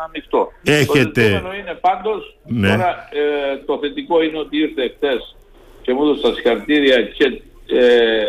ανοιχτό. 0.08 0.52
Έχετε- 0.64 1.14
Το 1.14 1.20
ζητούμενο 1.20 1.54
είναι 1.54 1.78
πάντως, 1.80 2.36
Ναι. 2.46 2.68
τώρα 2.68 3.08
ε, 3.12 3.56
το 3.66 3.78
θετικό 3.82 4.22
είναι 4.22 4.38
ότι 4.38 4.56
ήρθε 4.58 4.92
χτες 4.96 5.36
και 5.82 5.92
μου 5.92 6.02
έδωσε 6.02 6.22
τα 6.22 6.32
συγχαρητήρια 6.34 7.02
και 7.02 7.24
ε, 7.76 8.24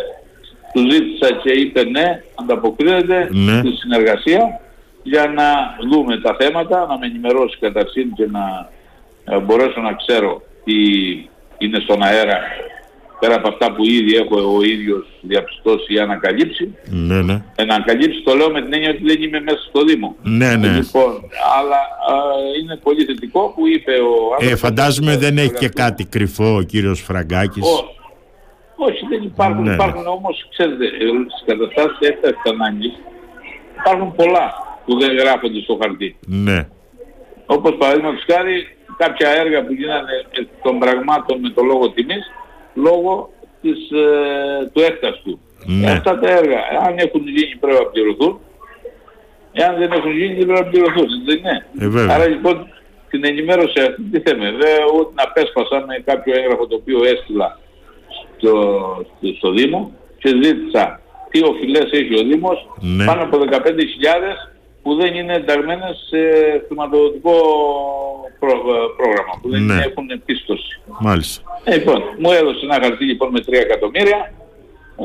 του 0.73 0.91
ζήτησα 0.91 1.31
και 1.43 1.51
είπε 1.51 1.83
ναι, 1.83 2.23
ανταποκρίνεται 2.35 3.27
Ναι. 3.31 3.57
στη 3.59 3.71
συνεργασία 3.75 4.59
για 5.03 5.27
να 5.27 5.45
δούμε 5.89 6.17
τα 6.19 6.35
θέματα, 6.39 6.85
να 6.89 6.97
με 6.97 7.05
ενημερώσει 7.05 7.57
καταρχήν 7.59 8.13
και 8.13 8.27
να 8.31 8.69
ε, 9.25 9.38
μπορέσω 9.39 9.81
να 9.81 9.93
ξέρω 9.93 10.41
τι 10.63 10.73
είναι 11.57 11.79
στον 11.79 12.03
αέρα 12.03 12.39
πέρα 13.20 13.36
από 13.36 13.48
αυτά 13.48 13.72
που 13.74 13.86
ήδη 13.86 14.15
έχω 14.15 14.55
ο 14.58 14.62
ίδιος 14.63 15.05
διαπιστώσει 15.22 15.93
ή 15.93 16.00
ανακαλύψει. 16.00 16.75
Ναι, 16.89 17.22
ναι. 17.22 17.43
Ε, 17.55 17.63
να 17.65 17.74
ανακαλύψει 17.75 18.22
το 18.22 18.34
λέω 18.36 18.51
με 18.51 18.62
την 18.62 18.74
έννοια 18.74 18.89
ότι 18.89 19.03
δεν 19.03 19.22
είμαι 19.24 19.39
μέσα 19.39 19.58
στο 19.70 19.84
Δήμο. 19.84 20.15
Ναι, 20.24 20.55
ναι. 20.55 20.67
Λοιπόν, 20.67 21.12
αλλά 21.60 21.75
α, 22.12 22.15
είναι 22.62 22.79
πολύ 22.84 23.03
θετικό 23.05 23.53
που 23.55 23.67
είπε 23.67 23.91
ο 23.91 24.13
Ε, 24.29 24.34
άνθρωπος- 24.36 24.60
φαντάζομαι 24.60 25.17
δεν 25.17 25.38
έχει 25.38 25.53
και 25.53 25.70
κάτι 25.70 26.05
κρυφό 26.05 26.55
ο 26.55 26.62
κύριος 26.62 27.01
Φραγκάκης. 27.01 27.63
Όχι. 27.63 27.91
Όχι, 28.75 29.05
δεν 29.10 29.22
υπάρχουν. 29.24 29.63
Ναι, 29.63 29.74
υπάρχουν 29.74 30.08
όμως, 30.08 30.48
ξέρετε, 30.53 30.86
ε, 30.86 31.05
στις 31.34 31.43
καταστάσεις 31.46 31.98
έκτακτης 32.10 32.51
ανάγκης 32.51 32.93
υπάρχουν 33.79 34.15
πολλά 34.15 34.48
που 34.86 35.00
δεν 35.00 35.12
γράφονται 35.17 35.60
στο 35.62 35.77
χαρτί. 35.82 36.10
Ναι. 36.48 36.67
Όπως 37.46 37.74
παραδείγματος 37.79 38.24
χάρη 38.32 38.55
κάποια 38.98 39.29
έργα 39.43 39.60
που 39.65 39.74
γίνανε 39.74 40.13
εκ 40.39 40.48
των 40.63 40.79
πραγμάτων 40.79 41.39
με 41.39 41.50
το 41.50 41.62
λόγο 41.63 41.89
τιμής 41.89 42.24
λόγω 42.73 43.29
της, 43.61 43.91
ε, 43.91 44.69
του 44.73 44.81
έκταστου. 44.81 45.39
Ναι. 45.65 45.91
Αυτά 45.91 46.19
τα 46.19 46.29
έργα, 46.29 46.59
αν 46.87 46.93
έχουν 46.97 47.27
γίνει 47.27 47.55
πρέπει 47.59 47.77
να 47.83 47.85
πληρωθούν. 47.85 48.39
Εάν 49.51 49.77
δεν 49.77 49.91
έχουν 49.91 50.11
γίνει 50.11 50.33
δεν 50.33 50.45
πρέπει 50.45 50.63
να 50.63 50.69
πληρωθούν. 50.69 51.07
Δεν 51.25 51.37
είναι. 51.37 51.65
Ε, 51.79 51.87
βέβαια. 51.87 52.15
Άρα 52.15 52.27
λοιπόν 52.27 52.67
την 53.09 53.25
ενημέρωση 53.25 53.79
αυτή 53.79 54.01
τι 54.11 54.19
θέμε. 54.19 54.51
Βέβαια 54.51 54.75
εγώ 54.89 55.05
την 55.05 55.17
απέσπασα 55.25 55.85
με 55.87 56.03
κάποιο 56.05 56.33
έγγραφο 56.37 56.67
το 56.67 56.75
οποίο 56.75 57.03
έστειλα 57.03 57.59
στο, 58.37 58.53
στο, 59.17 59.33
στο 59.37 59.51
Δήμο 59.51 59.91
και 60.17 60.29
ζήτησα 60.43 61.01
τι 61.29 61.43
οφειλές 61.43 61.91
έχει 61.91 62.19
ο 62.19 62.23
Δήμος 62.23 62.69
Ναι. 62.79 63.05
πάνω 63.05 63.23
από 63.23 63.37
15.000 63.37 63.57
που 64.83 64.95
δεν 64.95 65.13
είναι 65.15 65.33
ενταγμένες 65.35 66.05
σε 66.09 66.17
χρηματοδοτικό 66.67 67.35
προ- 68.39 68.63
πρόγραμμα, 68.97 69.33
που 69.41 69.49
δεν 69.49 69.61
Ναι. 69.65 69.73
έχουν 69.73 70.21
πίστοση. 70.25 70.79
Μάλιστα. 70.99 71.41
Ε, 71.63 71.73
λοιπόν, 71.77 72.01
μου 72.19 72.31
έδωσε 72.31 72.59
ένα 72.65 72.79
χαρτί 72.83 73.05
λοιπόν 73.05 73.29
με 73.31 73.39
3 73.39 73.53
εκατομμύρια. 73.59 74.33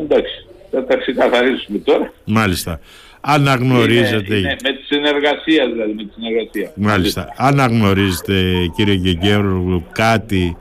Εντάξει, 0.03 0.47
θα 0.71 0.85
τα 0.85 0.97
ξεκαθαρίσουμε 0.97 1.79
τώρα. 1.79 2.13
Μάλιστα. 2.25 2.81
Αναγνωρίζετε. 3.21 4.35
Είναι, 4.37 4.49
είναι, 4.49 4.57
με 4.63 4.73
τη 4.73 4.83
συνεργασία 4.85 5.67
δηλαδή, 5.73 5.93
με 5.93 6.03
τη 6.03 6.13
συνεργασία. 6.13 6.73
Μάλιστα. 6.77 7.35
Αναγνωρίζετε 7.37 8.43
κύριε 8.77 8.95
Γεγέρογλου 8.95 9.85
κάτι 9.93 10.57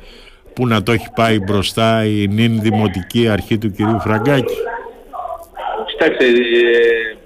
που 0.54 0.68
να 0.68 0.84
το 0.84 0.92
έχει 0.92 1.08
πάει 1.16 1.40
μπροστά 1.40 2.06
η 2.06 2.28
νυν 2.28 2.62
δημοτική 2.62 3.28
αρχή 3.28 3.58
του 3.58 3.72
κυρίου 3.72 4.00
Φραγκάκη; 4.00 4.54
Κοιτάξτε, 5.88 6.26
ε, 6.26 7.17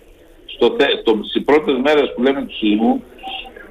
στο, 0.61 0.75
θε- 0.79 1.03
το, 1.03 1.19
στις 1.29 1.43
πρώτες 1.43 1.75
μέρες 1.83 2.13
που 2.15 2.21
λέμε 2.23 2.41
του 2.41 2.55
σεισμού, 2.55 3.03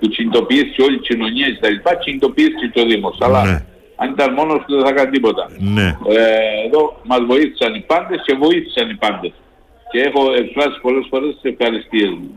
που 0.00 0.06
κινητοποιήθηκε 0.08 0.82
όλη 0.82 0.94
η 0.94 0.98
κοινωνία 0.98 1.46
και 1.50 1.58
τα 1.60 1.70
λοιπά, 1.70 1.94
κινητοποιήθηκε 1.94 2.66
και 2.72 2.80
ο 2.80 2.84
Δήμος. 2.84 3.16
Αλλά 3.20 3.44
Ναι. 3.44 3.64
αν 3.96 4.10
ήταν 4.10 4.32
μόνος 4.32 4.64
του 4.66 4.74
δεν 4.74 4.84
θα 4.84 4.88
έκανε 4.88 5.10
τίποτα. 5.10 5.50
Ναι. 5.58 5.86
Ε, 6.08 6.66
εδώ 6.66 7.00
μας 7.04 7.20
βοήθησαν 7.26 7.74
οι 7.74 7.80
πάντες 7.80 8.22
και 8.26 8.34
βοήθησαν 8.34 8.90
οι 8.90 8.94
πάντες. 8.94 9.32
Και 9.90 9.98
έχω 10.00 10.32
εκφράσει 10.32 10.80
πολλές 10.80 11.06
φορές 11.10 11.38
τις 11.40 11.50
ευχαριστίες 11.52 12.10
μου. 12.10 12.28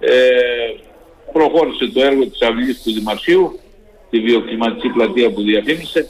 Ε, 0.00 0.10
προχώρησε 1.32 1.86
το 1.94 2.00
έργο 2.02 2.26
της 2.26 2.42
αυλής 2.42 2.82
του 2.82 2.92
Δημαρχείου, 2.92 3.58
τη 4.10 4.20
βιοκλιματική 4.20 4.88
πλατεία 4.88 5.30
που 5.32 5.40
διαφήμισε 5.42 6.08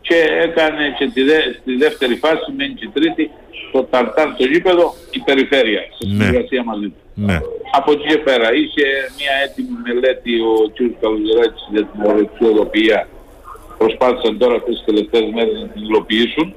και 0.00 0.14
έκανε 0.46 0.94
και 0.98 1.06
τη, 1.14 1.22
δε, 1.22 1.38
στη 1.60 1.72
δεύτερη 1.76 2.14
φάση, 2.14 2.46
μένει 2.56 2.74
και 2.74 2.84
η 2.84 2.90
τρίτη, 2.96 3.30
το 3.72 3.82
ταρτάν 3.84 4.32
στο 4.34 4.44
γήπεδο, 4.52 4.94
η 5.10 5.18
περιφέρεια, 5.18 5.80
σε 5.80 6.02
Ναι. 6.06 6.12
συνεργασία 6.24 6.62
μαζί 6.64 6.86
του. 6.92 7.00
Ναι. 7.14 7.38
Από 7.78 7.92
εκεί 7.92 8.06
και 8.08 8.18
πέρα 8.18 8.48
είχε 8.62 8.86
μια 9.18 9.32
έτοιμη 9.44 9.74
μελέτη 9.86 10.32
ο 10.40 10.52
κ. 10.74 10.76
Καλουζεράκης 11.02 11.64
για 11.74 11.84
την 11.90 12.00
ορεξιοδοποιία. 12.10 13.08
Προσπάθησαν 13.78 14.38
τώρα 14.38 14.54
αυτές 14.60 14.74
τις 14.76 14.84
τελευταίες 14.90 15.26
μέρες 15.34 15.54
να 15.62 15.68
την 15.72 15.82
υλοποιήσουν. 15.88 16.54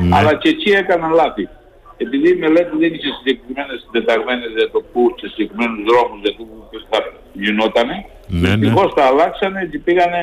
Ναι. 0.00 0.16
Αλλά 0.16 0.32
και 0.40 0.48
εκεί 0.48 0.70
έκαναν 0.70 1.12
λάθη. 1.12 1.48
Επειδή 1.96 2.28
η 2.28 2.34
μελέτη 2.44 2.76
δεν 2.82 2.90
είχε 2.94 3.08
συγκεκριμένες 3.18 3.76
συντεταγμένες 3.84 4.50
για 4.58 4.70
το 4.74 4.80
πού 4.92 5.02
και 5.18 5.26
συγκεκριμένους 5.32 5.80
δρόμους 5.88 6.18
για 6.24 6.32
το 6.36 6.42
που 6.48 6.56
θα 6.90 6.98
γινότανε, 7.32 7.96
Ναι, 8.28 8.48
ναι. 8.48 8.56
δυστυχώς 8.56 8.94
τα 8.94 9.04
αλλάξανε 9.10 9.68
και 9.70 9.78
πήγανε 9.86 10.20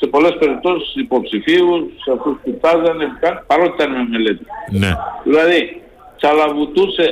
σε 0.00 0.06
πολλές 0.06 0.36
περιπτώσεις 0.38 0.94
υποψηφίους, 0.94 1.82
σε 2.04 2.12
αυτούς 2.12 2.36
που 2.42 2.58
τάζανε, 2.60 3.06
παρότι 3.46 3.72
ήταν 3.74 3.90
με 3.90 4.06
μελέτη. 4.10 4.44
Ναι. 4.70 4.92
Δηλαδή, 5.24 5.82
τσαλαβουτούσε 6.16 7.02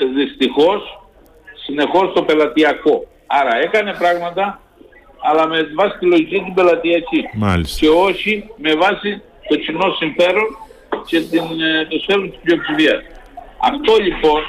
ε, 0.00 0.04
δυστυχώς 0.04 0.80
συνεχώς 1.64 2.12
το 2.14 2.22
πελατειακό. 2.22 3.06
Άρα 3.26 3.56
έκανε 3.56 3.94
πράγματα, 3.98 4.60
αλλά 5.22 5.46
με 5.46 5.68
βάση 5.76 5.98
τη 5.98 6.06
λογική 6.06 6.42
την 6.44 6.54
πελατειακή. 6.54 7.28
Μάλιστα. 7.34 7.78
Και 7.80 7.88
όχι 7.88 8.50
με 8.56 8.74
βάση 8.74 9.22
το 9.48 9.56
κοινό 9.56 9.90
συμφέρον 9.98 10.56
και 11.06 11.20
την, 11.20 11.40
ε, 11.60 11.86
το 11.90 11.96
συμφέρον 11.98 12.30
της 12.30 12.38
πλειοψηφίας. 12.42 13.02
Αυτό 13.60 13.96
λοιπόν 13.96 14.42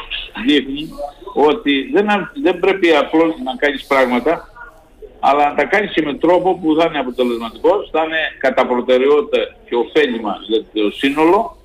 δείχνει 0.46 0.90
ότι 1.34 1.90
δεν, 1.94 2.10
α- 2.10 2.32
δεν 2.44 2.60
πρέπει 2.60 2.96
απλώς 2.96 3.34
να 3.44 3.56
κάνεις 3.58 3.86
πράγματα, 3.86 4.48
αλλά 5.20 5.50
να 5.50 5.56
τα 5.56 5.64
κάνεις 5.64 5.92
και 5.94 6.02
με 6.02 6.14
τρόπο 6.14 6.56
που 6.60 6.76
θα 6.80 6.86
είναι 6.86 7.00
αποτελεσματικός, 7.00 7.90
θα 7.92 8.04
είναι 8.04 8.22
κατά 8.40 8.66
προτεραιότητα 8.68 9.38
και 9.68 9.76
ωφέλιμα 9.76 10.34
για 10.48 10.64
το 10.74 10.92
σύνολο 10.92 11.58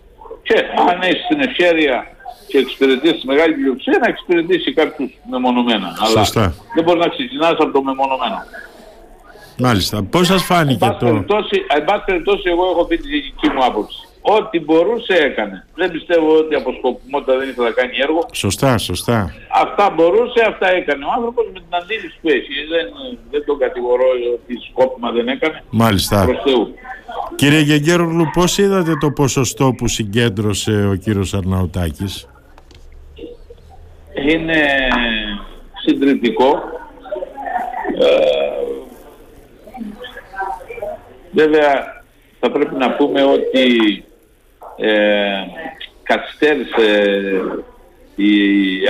και 0.43 0.57
αν 0.91 1.01
έχεις 1.03 1.27
την 1.29 1.41
ευχαίρεια 1.41 2.07
και 2.49 2.59
εξυπηρετείς 2.59 3.21
τη 3.21 3.27
μεγάλη 3.27 3.55
πλειοψηφία 3.55 3.99
να 3.99 4.09
εξυπηρετήσει 4.09 4.73
κάποιους 4.73 5.11
μεμονωμένα. 5.31 5.89
Σωστά. 6.17 6.41
Αλλά 6.41 6.55
δεν 6.75 6.85
μπορείς 6.85 7.05
να 7.05 7.09
ξεκινάς 7.09 7.51
από 7.51 7.71
το 7.71 7.83
μεμονωμένο. 7.83 8.39
Μάλιστα. 9.59 10.03
Πώς 10.03 10.27
σας 10.27 10.43
φάνηκε 10.45 10.85
Εν 10.85 10.97
το... 10.99 11.07
εν 11.77 11.85
πάση 11.85 12.03
περιπτώσει 12.07 12.43
εγώ 12.49 12.71
έχω 12.71 12.85
πει 12.85 12.97
τη 12.97 13.09
γενική 13.09 13.49
μου 13.49 13.65
άποψη. 13.65 14.04
Ό,τι 14.27 14.61
μπορούσε 14.61 15.15
έκανε. 15.15 15.67
Δεν 15.75 15.91
πιστεύω 15.91 16.37
ότι 16.37 16.55
από 16.55 16.73
σκοπιμότητα 16.73 17.37
δεν 17.39 17.49
ήθελε 17.49 17.67
να 17.69 17.75
κάνει 17.75 17.97
έργο. 17.99 18.29
Σωστά, 18.33 18.79
σωστά. 18.79 19.35
Αυτά 19.63 19.91
μπορούσε, 19.91 20.45
αυτά 20.49 20.71
έκανε. 20.71 21.05
Ο 21.05 21.09
άνθρωπος 21.17 21.45
με 21.53 21.61
την 21.61 21.75
αντίληψη 21.83 22.19
που 22.23 22.29
έχει. 22.29 22.53
Δεν, 22.69 22.87
δεν 23.31 23.45
τον 23.45 23.59
κατηγορώ 23.59 24.05
ότι 24.35 24.59
σκόπιμα 24.71 25.11
δεν 25.11 25.29
έκανε. 25.29 25.63
Μάλιστα. 25.71 26.25
Προς 26.25 26.43
Θεού. 26.45 26.75
Κύριε 27.35 27.61
Γεγέρογλου, 27.61 28.31
πώς 28.33 28.59
είδατε 28.59 28.97
το 29.01 29.11
ποσοστό 29.11 29.75
που 29.77 29.89
συγκέντρωσε 29.89 30.87
ο 30.93 30.95
κύριος 30.95 31.35
Αρναουτάκης; 31.35 32.29
Είναι 34.29 34.89
συντριπτικό. 35.85 36.63
Ε, 37.99 38.09
βέβαια 41.33 42.03
θα 42.41 42.51
πρέπει 42.51 42.75
να 42.75 42.91
πούμε 42.91 43.23
ότι 43.23 44.05
ε, 44.77 44.93
καθυστέρησε 46.03 46.89
η 48.17 48.33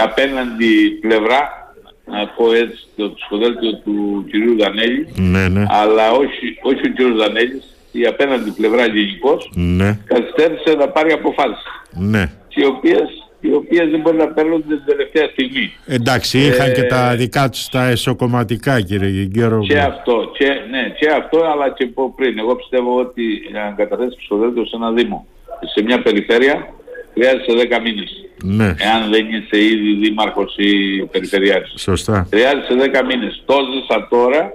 απέναντι 0.03 0.99
πλευρά 1.01 1.73
να 2.05 2.27
πω 2.27 2.53
έτσι 2.53 2.85
το 2.97 3.13
ψηφοδέλτιο 3.13 3.75
του 3.85 4.25
κυρίου 4.31 4.57
Δανέλη 4.59 5.09
Ναι, 5.17 5.49
ναι. 5.49 5.65
αλλά 5.69 6.11
όχι, 6.13 6.59
όχι 6.63 6.87
ο 6.87 6.91
κύριος 6.97 7.17
Δανέλης 7.17 7.77
η 7.93 8.07
απέναντι 8.07 8.51
πλευρά 8.51 8.87
γενικώς 8.87 9.51
Ναι, 9.55 9.99
καθυστέρησε 10.05 10.75
να 10.79 10.89
πάρει 10.89 11.13
αποφάσεις 11.13 11.65
ναι. 11.91 12.31
οι 12.55 12.65
οποίες, 12.65 13.09
οι 13.41 13.53
οποίες 13.53 13.91
δεν 13.91 14.01
μπορεί 14.01 14.17
να 14.17 14.27
παίρνονται 14.29 14.75
την 14.75 14.85
τελευταία 14.87 15.29
στιγμή. 15.33 15.73
Εντάξει, 15.87 16.39
είχαν 16.39 16.73
και 16.73 16.81
Ε, 16.81 16.87
τα 16.87 17.17
δικά 17.17 17.49
τους 17.49 17.69
τα 17.69 17.89
εσωκομματικά 17.89 18.81
κύριε 18.81 19.09
Γεγέρογλου. 19.09 19.67
Και 19.67 19.79
αυτό, 19.79 20.31
και, 20.39 20.47
ναι, 20.71 20.95
και 20.99 21.09
αυτό 21.11 21.45
αλλά 21.45 21.71
και 21.71 21.85
από 21.85 22.13
πριν. 22.17 22.39
Εγώ 22.39 22.57
πιστεύω 22.57 22.99
ότι 23.01 23.23
για 23.51 23.61
να 23.63 23.71
καταθέσει 23.85 24.17
ψηφοδέλτιο 24.17 24.65
σε 24.65 24.77
ένα 24.77 24.91
Δήμο, 24.93 25.27
σε 25.75 25.83
μια 25.83 26.03
περιφέρεια, 26.03 26.69
χρειάζεται 27.13 27.77
10 27.77 27.81
μήνες. 27.83 28.11
Ναι, 28.45 28.65
Εάν 28.65 29.11
δεν 29.11 29.27
είσαι 29.33 29.65
ήδη 29.65 29.95
δήμαρχος 29.95 30.55
ή 30.57 31.03
περιφερειάρχης. 31.11 31.83
σωστά. 31.83 32.27
Χρειάζεται 32.31 32.75
10 32.75 33.03
μήνες. 33.05 33.43
Το 33.47 33.55
ζήσα 33.73 34.07
τώρα 34.11 34.53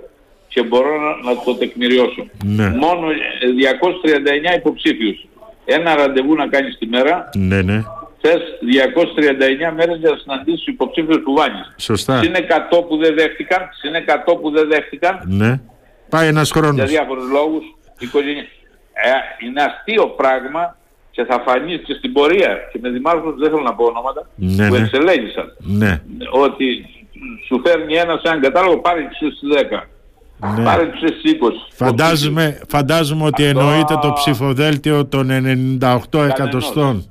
και 0.48 0.64
μπορώ 0.64 0.90
να, 1.02 1.32
να 1.34 1.42
το 1.44 1.56
τεκμηριώσω. 1.56 2.26
Ναι. 2.44 2.70
Μόνο 2.70 3.10
ε, 3.12 3.16
239 4.54 4.56
υποψήφιους. 4.58 5.28
Ένα 5.66 5.96
ραντεβού 5.96 6.36
να 6.36 6.48
κάνεις 6.48 6.78
τη 6.78 6.86
μέρα, 6.88 7.30
Ναι, 7.36 7.62
ναι. 7.62 7.84
θες 8.22 8.42
239 8.62 9.74
μέρες 9.76 9.98
για 9.98 10.10
να 10.10 10.18
συναντήσεις 10.18 10.60
τους 10.64 10.74
υποψήφιους 10.74 11.20
που 11.24 11.34
βάνεις. 11.34 11.74
Σωστά. 11.78 12.18
Συν 12.24 12.34
100 12.36 12.84
που 12.88 12.98
δεν 12.98 13.16
δέχτηκαν, 13.16 13.70
συν 13.82 13.94
100 13.96 14.38
που 14.42 14.50
δεν 14.52 14.68
δέχτηκαν, 14.68 15.20
Ναι. 15.26 15.60
Πάει 16.10 16.28
ένας 16.28 16.52
για 16.52 16.62
χρόνος. 16.62 16.90
διάφορους 16.90 17.30
λόγους, 17.32 17.64
οικογένεια. 18.00 18.46
Ε, 18.94 19.46
είναι 19.46 19.62
αστείο 19.62 20.08
πράγμα 20.08 20.78
και 21.12 21.24
θα 21.30 21.44
φανεί 21.48 21.78
και 21.78 21.94
στην 21.94 22.14
πορεία 22.14 22.58
και 22.72 22.80
με 22.82 22.90
δημάρχους 22.90 23.36
δεν 23.40 23.50
θέλω 23.50 23.62
να 23.62 23.74
πω 23.76 23.84
ονόματα 23.86 24.30
Ναι, 24.36 24.68
που 24.68 24.74
ναι. 24.74 24.80
εξελέγησαν 24.80 25.48
Ναι, 25.58 26.02
ότι 26.32 26.66
σου 27.48 27.62
φέρνει 27.66 27.94
ένας 27.96 28.22
έναν 28.24 28.42
κατάλογο 28.42 28.78
πάρε 28.78 29.02
τους 29.20 29.38
στις 29.38 29.50
10 29.72 30.58
ναι. 30.58 30.64
πάρε 30.64 30.86
τους 30.86 31.00
στις 31.00 31.22
20 31.40 31.52
Φαντάζομαι, 31.74 32.62
φαντάζομαι 32.68 33.26
ότι 33.26 33.48
Αυτό- 33.48 33.60
εννοείται 33.60 33.98
το 34.02 34.12
ψηφοδέλτιο 34.14 35.06
των 35.06 35.30
98 35.82 36.24
εκατοστών. 36.30 37.06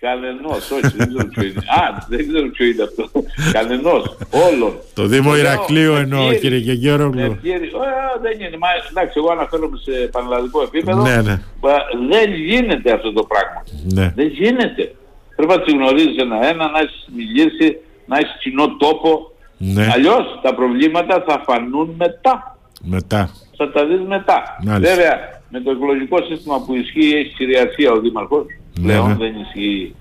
Κανενός, 0.00 0.70
όχι, 0.70 0.96
δεν 0.96 1.08
ξέρω 1.08 1.28
ποιο 1.28 1.42
είναι. 1.42 1.62
Α, 1.80 1.82
δεν 2.08 2.28
ξέρω 2.28 2.48
ποιο 2.48 2.66
είναι 2.66 2.82
αυτό. 2.82 3.04
Κανενός, 3.52 4.16
όλων. 4.46 4.72
Το 4.94 5.06
Δήμο 5.06 5.30
Λέω, 5.30 5.40
Ηρακλείου 5.40 5.94
εννοώ 5.94 6.20
Ευχήρη, 6.20 6.38
κύριε 6.40 6.58
Γεγέρογλου. 6.58 7.20
Ευχήρη, 7.20 7.66
ε, 7.66 8.20
δεν 8.22 8.40
είναι. 8.40 8.56
Μα, 8.58 8.68
εντάξει, 8.90 9.14
εγώ 9.16 9.30
αναφέρομαι 9.30 9.78
σε 9.86 10.08
πανελλαδικό 10.12 10.62
επίπεδο. 10.62 11.02
Ναι, 11.02 11.22
ναι. 11.22 11.40
Μα, 11.60 11.72
δεν 12.08 12.34
γίνεται 12.34 12.92
αυτό 12.92 13.12
το 13.12 13.22
πράγμα. 13.22 13.64
Ναι. 13.94 14.12
Δεν 14.16 14.26
γίνεται. 14.26 14.94
Πρέπει 15.36 15.52
να 15.52 15.62
τη 15.62 15.72
γνωρίζεις 15.72 16.16
ένα-ένα, 16.16 16.70
να 16.70 16.78
έχεις 16.78 17.08
μιλήσει, 17.16 17.76
να 18.06 18.16
έχεις 18.18 18.36
κοινό 18.40 18.76
τόπο. 18.76 19.32
Ναι. 19.56 19.88
Αλλιώς 19.92 20.38
τα 20.42 20.54
προβλήματα 20.54 21.24
θα 21.26 21.42
φανούν 21.46 21.94
μετά. 21.98 22.58
Μετά. 22.82 23.30
Θα 23.56 23.70
τα 23.72 23.86
δεις 23.86 24.00
μετά. 24.06 24.42
Μάλιστα. 24.64 24.94
Βέβαια, 24.94 25.42
με 25.50 25.60
το 25.60 25.70
εκλογικό 25.70 26.16
σύστημα 26.22 26.62
που 26.64 26.74
ισχύει 26.74 27.14
έχει 27.16 27.34
κυριαρχία 27.34 27.92
ο 27.92 28.00
Δήμαρχος. 28.00 28.44
Ναι, 28.80 28.92
Πλέον 28.92 29.08
ναι. 29.08 29.14
δεν 29.14 29.34
ισχύει. 29.40 29.94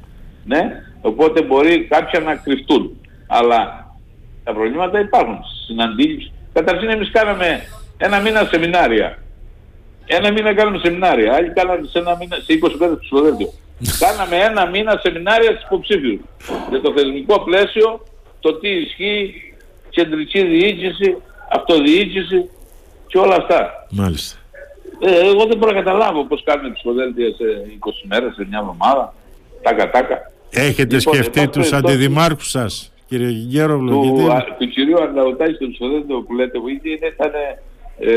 Ναι, 0.46 0.84
οπότε 1.02 1.42
μπορεί 1.42 1.84
κάποια 1.84 2.20
να 2.20 2.36
κρυφτούν. 2.36 2.98
Αλλά 3.28 3.92
τα 4.44 4.54
προβλήματα 4.54 5.00
υπάρχουν. 5.00 5.40
Συναντήσεις. 5.66 6.32
Καταρχήν 6.54 6.90
εμείς 6.90 7.12
κάναμε 7.12 7.62
ένα 7.98 8.20
μήνα 8.20 8.44
σεμινάρια. 8.52 9.18
Ένα 10.06 10.32
μήνα 10.32 10.54
κάναμε 10.54 10.78
σεμινάρια. 10.78 11.34
Άλλοι 11.34 11.50
κάναμε 11.50 11.88
σε 11.88 12.00
ένα 12.00 12.18
μήνα, 12.20 12.36
σε 12.36 12.54
25 12.94 12.98
ψηφοδέλτιο. 13.00 13.54
κάναμε 14.06 14.36
ένα 14.36 14.66
μήνα 14.66 15.00
σεμινάρια 15.04 15.52
στους 15.52 15.64
υποψήφιους. 15.64 16.20
Για 16.70 16.82
το 16.82 16.94
θεσμικό 16.96 17.40
πλαίσιο, 17.40 18.04
το 18.40 18.54
τι 18.54 18.70
ισχύει, 18.70 19.54
κεντρική 19.90 20.42
διοίκηση, 20.46 21.18
αυτοδιοίκηση 21.52 22.50
και 23.08 23.18
όλα 23.18 23.36
αυτά. 23.36 23.88
Μάλιστα. 23.92 24.38
Ε, 25.00 25.28
εγώ 25.30 25.46
δεν 25.46 25.58
μπορώ 25.58 25.72
να 25.72 25.78
καταλάβω 25.82 26.26
πώς 26.26 26.44
κάνουμε 26.44 26.70
ψηφοδέλτια 26.74 27.26
σε 27.28 27.46
20 27.80 27.90
μέρες, 28.10 28.34
σε 28.34 28.46
μια 28.50 28.60
εβδομάδα. 28.60 29.14
Τάκα 29.62 29.90
τάκα. 29.92 30.32
Έχετε 30.50 30.96
Λοιπόν, 30.96 31.14
σκεφτεί 31.14 31.40
εν 31.40 31.46
πάση 31.46 31.60
τους 31.60 31.70
περιπτώσει, 31.70 31.94
αντιδημάρχους 31.96 32.50
σας 32.50 32.94
κύριε 33.08 33.28
Γεγέρογλου. 33.30 33.92
του, 33.92 34.04
γιατί- 34.04 34.30
α, 34.32 34.56
του 34.60 34.68
κυρίου 34.68 35.02
Αρναουτάκη 35.02 35.54
στο 35.54 35.68
ψηφοδέλτιο 35.68 36.18
που 36.22 36.34
λέτε 36.36 36.60
που 36.60 36.68
είχε 36.70 36.90
ήταν 37.14 37.32
ε, 38.00 38.12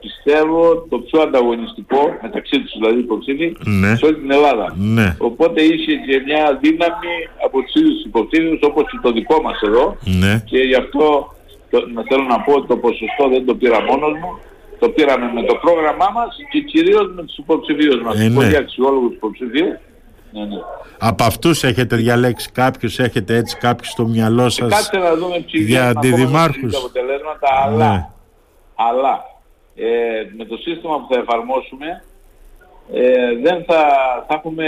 πιστεύω 0.00 0.86
το 0.90 0.98
πιο 0.98 1.20
ανταγωνιστικό 1.20 2.00
μεταξύ 2.22 2.60
τους 2.60 2.72
δηλαδή 2.78 2.98
υποψήφοι 2.98 3.56
Ναι. 3.80 3.96
σε 3.96 4.04
όλη 4.06 4.14
την 4.14 4.30
Ελλάδα. 4.30 4.74
Ναι. 4.78 5.16
Οπότε 5.18 5.62
είχε 5.62 5.92
και 6.06 6.22
μια 6.26 6.58
δύναμη 6.62 7.14
από 7.44 7.62
τους 7.62 7.74
ίδιους 7.74 8.04
υποψήφιους 8.04 8.58
όπως 8.62 8.84
και 8.90 8.98
το 9.02 9.10
δικό 9.12 9.42
μας 9.42 9.60
εδώ 9.68 9.96
Ναι. 10.20 10.42
και 10.50 10.58
γι' 10.58 10.74
αυτό 10.74 11.34
το, 11.70 11.78
να 11.94 12.02
θέλω 12.08 12.22
να 12.34 12.40
πω 12.40 12.52
ότι 12.52 12.66
το 12.66 12.76
ποσοστό 12.76 13.28
δεν 13.32 13.44
το 13.46 13.54
πήρα 13.54 13.82
μόνος 13.82 14.12
μου 14.20 14.30
το 14.82 14.88
πήραμε 14.90 15.32
με 15.32 15.42
το 15.42 15.54
πρόγραμμά 15.54 16.08
μας 16.14 16.36
και 16.50 16.60
κυρίως 16.60 17.12
με 17.14 17.22
τους 17.22 17.36
υποψηφίους 17.36 18.02
μας. 18.02 18.20
Ε, 18.20 18.28
ναι. 18.28 18.34
Πολύ 18.34 18.56
αξιόλογους 18.56 19.12
υποψηφίους. 19.14 19.76
Ναι, 20.32 20.44
ναι. 20.44 20.56
Από 20.98 21.24
αυτούς 21.24 21.64
έχετε 21.64 21.96
διαλέξει 21.96 22.50
κάποιους, 22.52 22.98
έχετε 22.98 23.36
έτσι 23.36 23.56
κάποιους 23.56 23.88
στο 23.90 24.06
μυαλό 24.06 24.48
σας. 24.48 24.70
Κάτσε 24.70 24.98
να 24.98 25.14
δούμε 25.14 25.38
ψηφία 25.46 25.66
για 25.66 25.88
αντιδημάρχους. 25.88 26.72
τα 26.72 26.78
αποτελέσματα, 26.78 27.48
αλλά, 27.64 27.92
Ναι. 27.92 28.08
αλλά 28.74 29.24
ε, 29.74 29.88
με 30.36 30.44
το 30.44 30.56
σύστημα 30.56 30.96
που 31.00 31.14
θα 31.14 31.20
εφαρμόσουμε 31.20 32.04
ε, 32.92 33.36
δεν 33.42 33.64
θα, 33.66 33.80
θα 34.28 34.34
έχουμε 34.34 34.66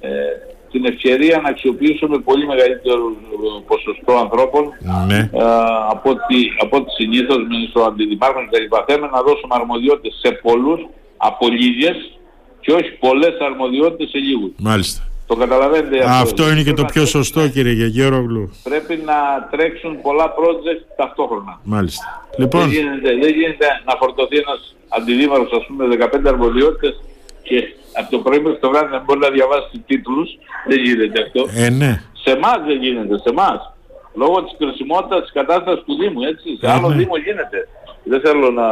ε, 0.00 0.08
την 0.72 0.84
ευκαιρία 0.84 1.40
να 1.42 1.48
αξιοποιήσουμε 1.48 2.18
πολύ 2.18 2.46
μεγαλύτερο 2.46 3.02
ε, 3.08 3.62
ποσοστό 3.70 4.12
ανθρώπων 4.24 4.64
Ναι. 5.06 5.18
ε, 5.32 5.42
από 5.94 6.10
ό,τι, 6.10 6.38
από 6.64 6.76
ό,τι 6.76 6.90
συνήθως 6.90 7.36
με 7.50 7.56
στο 7.70 7.80
αντιδημάρχων 7.82 8.42
και 8.44 8.50
τα 8.56 8.60
λοιπά. 8.60 8.84
Θέλουμε 8.88 9.08
να 9.12 9.22
δώσουμε 9.22 9.54
αρμοδιότητες 9.60 10.14
σε 10.22 10.30
πολλούς 10.46 10.80
από 11.16 11.48
λίγες 11.48 11.96
και 12.60 12.72
όχι 12.72 12.90
πολλές 13.06 13.34
αρμοδιότητες 13.48 14.08
σε 14.08 14.18
λίγους. 14.18 14.50
Μάλιστα. 14.58 15.02
Το 15.26 15.34
καταλαβαίνετε 15.36 16.04
Αυτό 16.06 16.42
είναι 16.50 16.62
και 16.66 16.72
Πρέπει 16.72 16.76
το 16.76 16.82
να 16.82 16.88
πιο 16.88 17.00
τρέξουν- 17.02 17.24
σωστό 17.24 17.48
κύριε 17.48 17.72
Γεγέρογλου. 17.72 18.50
Πρέπει 18.62 18.94
να 19.10 19.48
τρέξουν 19.50 20.00
πολλά 20.00 20.26
project 20.38 20.80
ταυτόχρονα. 20.96 21.60
Μάλιστα. 21.64 22.04
Δεν 22.30 22.40
Λοιπόν, 22.40 22.68
γίνεται, 22.70 23.10
δεν 23.22 23.30
γίνεται 23.36 23.66
να 23.84 23.94
φορτωθεί 24.00 24.36
ένας 24.36 24.76
αντιδήμαρχος 24.88 25.52
ας 25.60 25.66
πούμε 25.66 25.86
15 25.86 26.28
αρμοδιότητες 26.28 26.94
και 27.42 27.58
από 28.00 28.10
το 28.10 28.18
πρωί 28.18 28.40
μέχρι 28.40 28.58
το 28.58 28.68
βράδυ 28.70 28.90
να 28.92 29.00
μπορεί 29.04 29.18
να 29.20 29.30
διαβάσει 29.30 29.82
τίτλους. 29.86 30.28
Δεν 30.68 30.78
γίνεται 30.84 31.22
αυτό. 31.22 31.40
ε, 31.64 31.70
ναι. 31.70 32.02
Σε 32.22 32.30
εμάς 32.30 32.58
δεν 32.66 32.82
γίνεται, 32.82 33.14
σε 33.18 33.28
εμάς. 33.28 33.72
Λόγω 34.14 34.42
της 34.44 34.54
κρισιμότητας 34.58 35.20
της 35.22 35.32
κατάστασης 35.32 35.84
του 35.84 35.94
Δήμου, 36.00 36.22
έτσι. 36.22 36.48
Σε 36.60 36.66
Ε, 36.66 36.70
άλλο 36.70 36.88
ναι. 36.88 36.94
Δήμο 36.96 37.16
γίνεται. 37.16 37.68
Δεν 38.04 38.20
θέλω 38.20 38.50
να, 38.50 38.68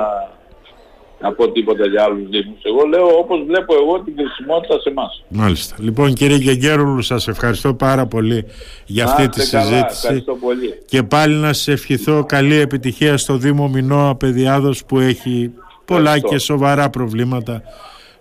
να 1.20 1.33
πω 1.33 1.50
τίποτα 1.50 1.87
για 1.87 2.02
άλλους 2.02 2.29
Δήμους. 2.29 2.61
Εγώ 2.62 2.83
λέω 2.87 3.07
όπως 3.18 3.44
βλέπω 3.46 3.74
εγώ 3.74 4.00
την 4.00 4.16
κρισιμότητα 4.16 4.81
σε 4.81 4.88
εμάς. 4.88 5.24
Μάλιστα. 5.29 5.74
Λοιπόν 5.79 6.12
κύριε 6.12 6.37
Γεγέρογλου 6.37 7.02
σας 7.02 7.29
ευχαριστώ 7.29 7.74
πάρα 7.74 8.07
πολύ 8.07 8.44
για 8.87 9.05
αυτή 9.05 9.22
Να 9.22 9.29
τη 9.29 9.40
είστε 9.40 9.57
καλά, 9.57 9.68
συζήτηση. 9.70 9.98
Ευχαριστώ 10.02 10.35
πολύ. 10.35 10.83
Και 10.87 11.02
πάλι 11.02 11.35
να 11.35 11.52
σας 11.52 11.68
ευχηθώ 11.68 12.24
καλή 12.24 12.57
επιτυχία 12.57 13.16
στο 13.16 13.37
Δήμο 13.37 13.68
Μινώα 13.68 14.14
Παιδιάδος 14.16 14.85
που 14.85 14.98
έχει 14.98 15.52
πολλά 15.85 16.00
Ευχαριστώ. 16.02 16.29
και 16.29 16.38
σοβαρά 16.38 16.90
προβλήματα. 16.90 17.62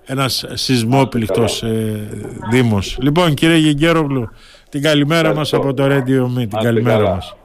Ένας 0.06 0.46
σεισμόπληκτος 0.54 1.64
ε, 1.64 2.08
Δήμος. 2.52 2.98
Λοιπόν 3.02 3.34
κύριε 3.34 3.58
Γεγέρογλου, 3.58 4.30
την 4.70 4.82
καλημέρα 4.82 5.34
μας 5.34 5.54
Ευχαριστώ. 5.54 5.84
από 5.84 5.90
το 5.90 5.96
Radio 5.96 6.24
Me. 6.26 6.34
Την 6.34 6.42
είστε 6.42 6.58
καλημέρα 6.62 6.98
καλά. 6.98 7.16
μας. 7.16 7.36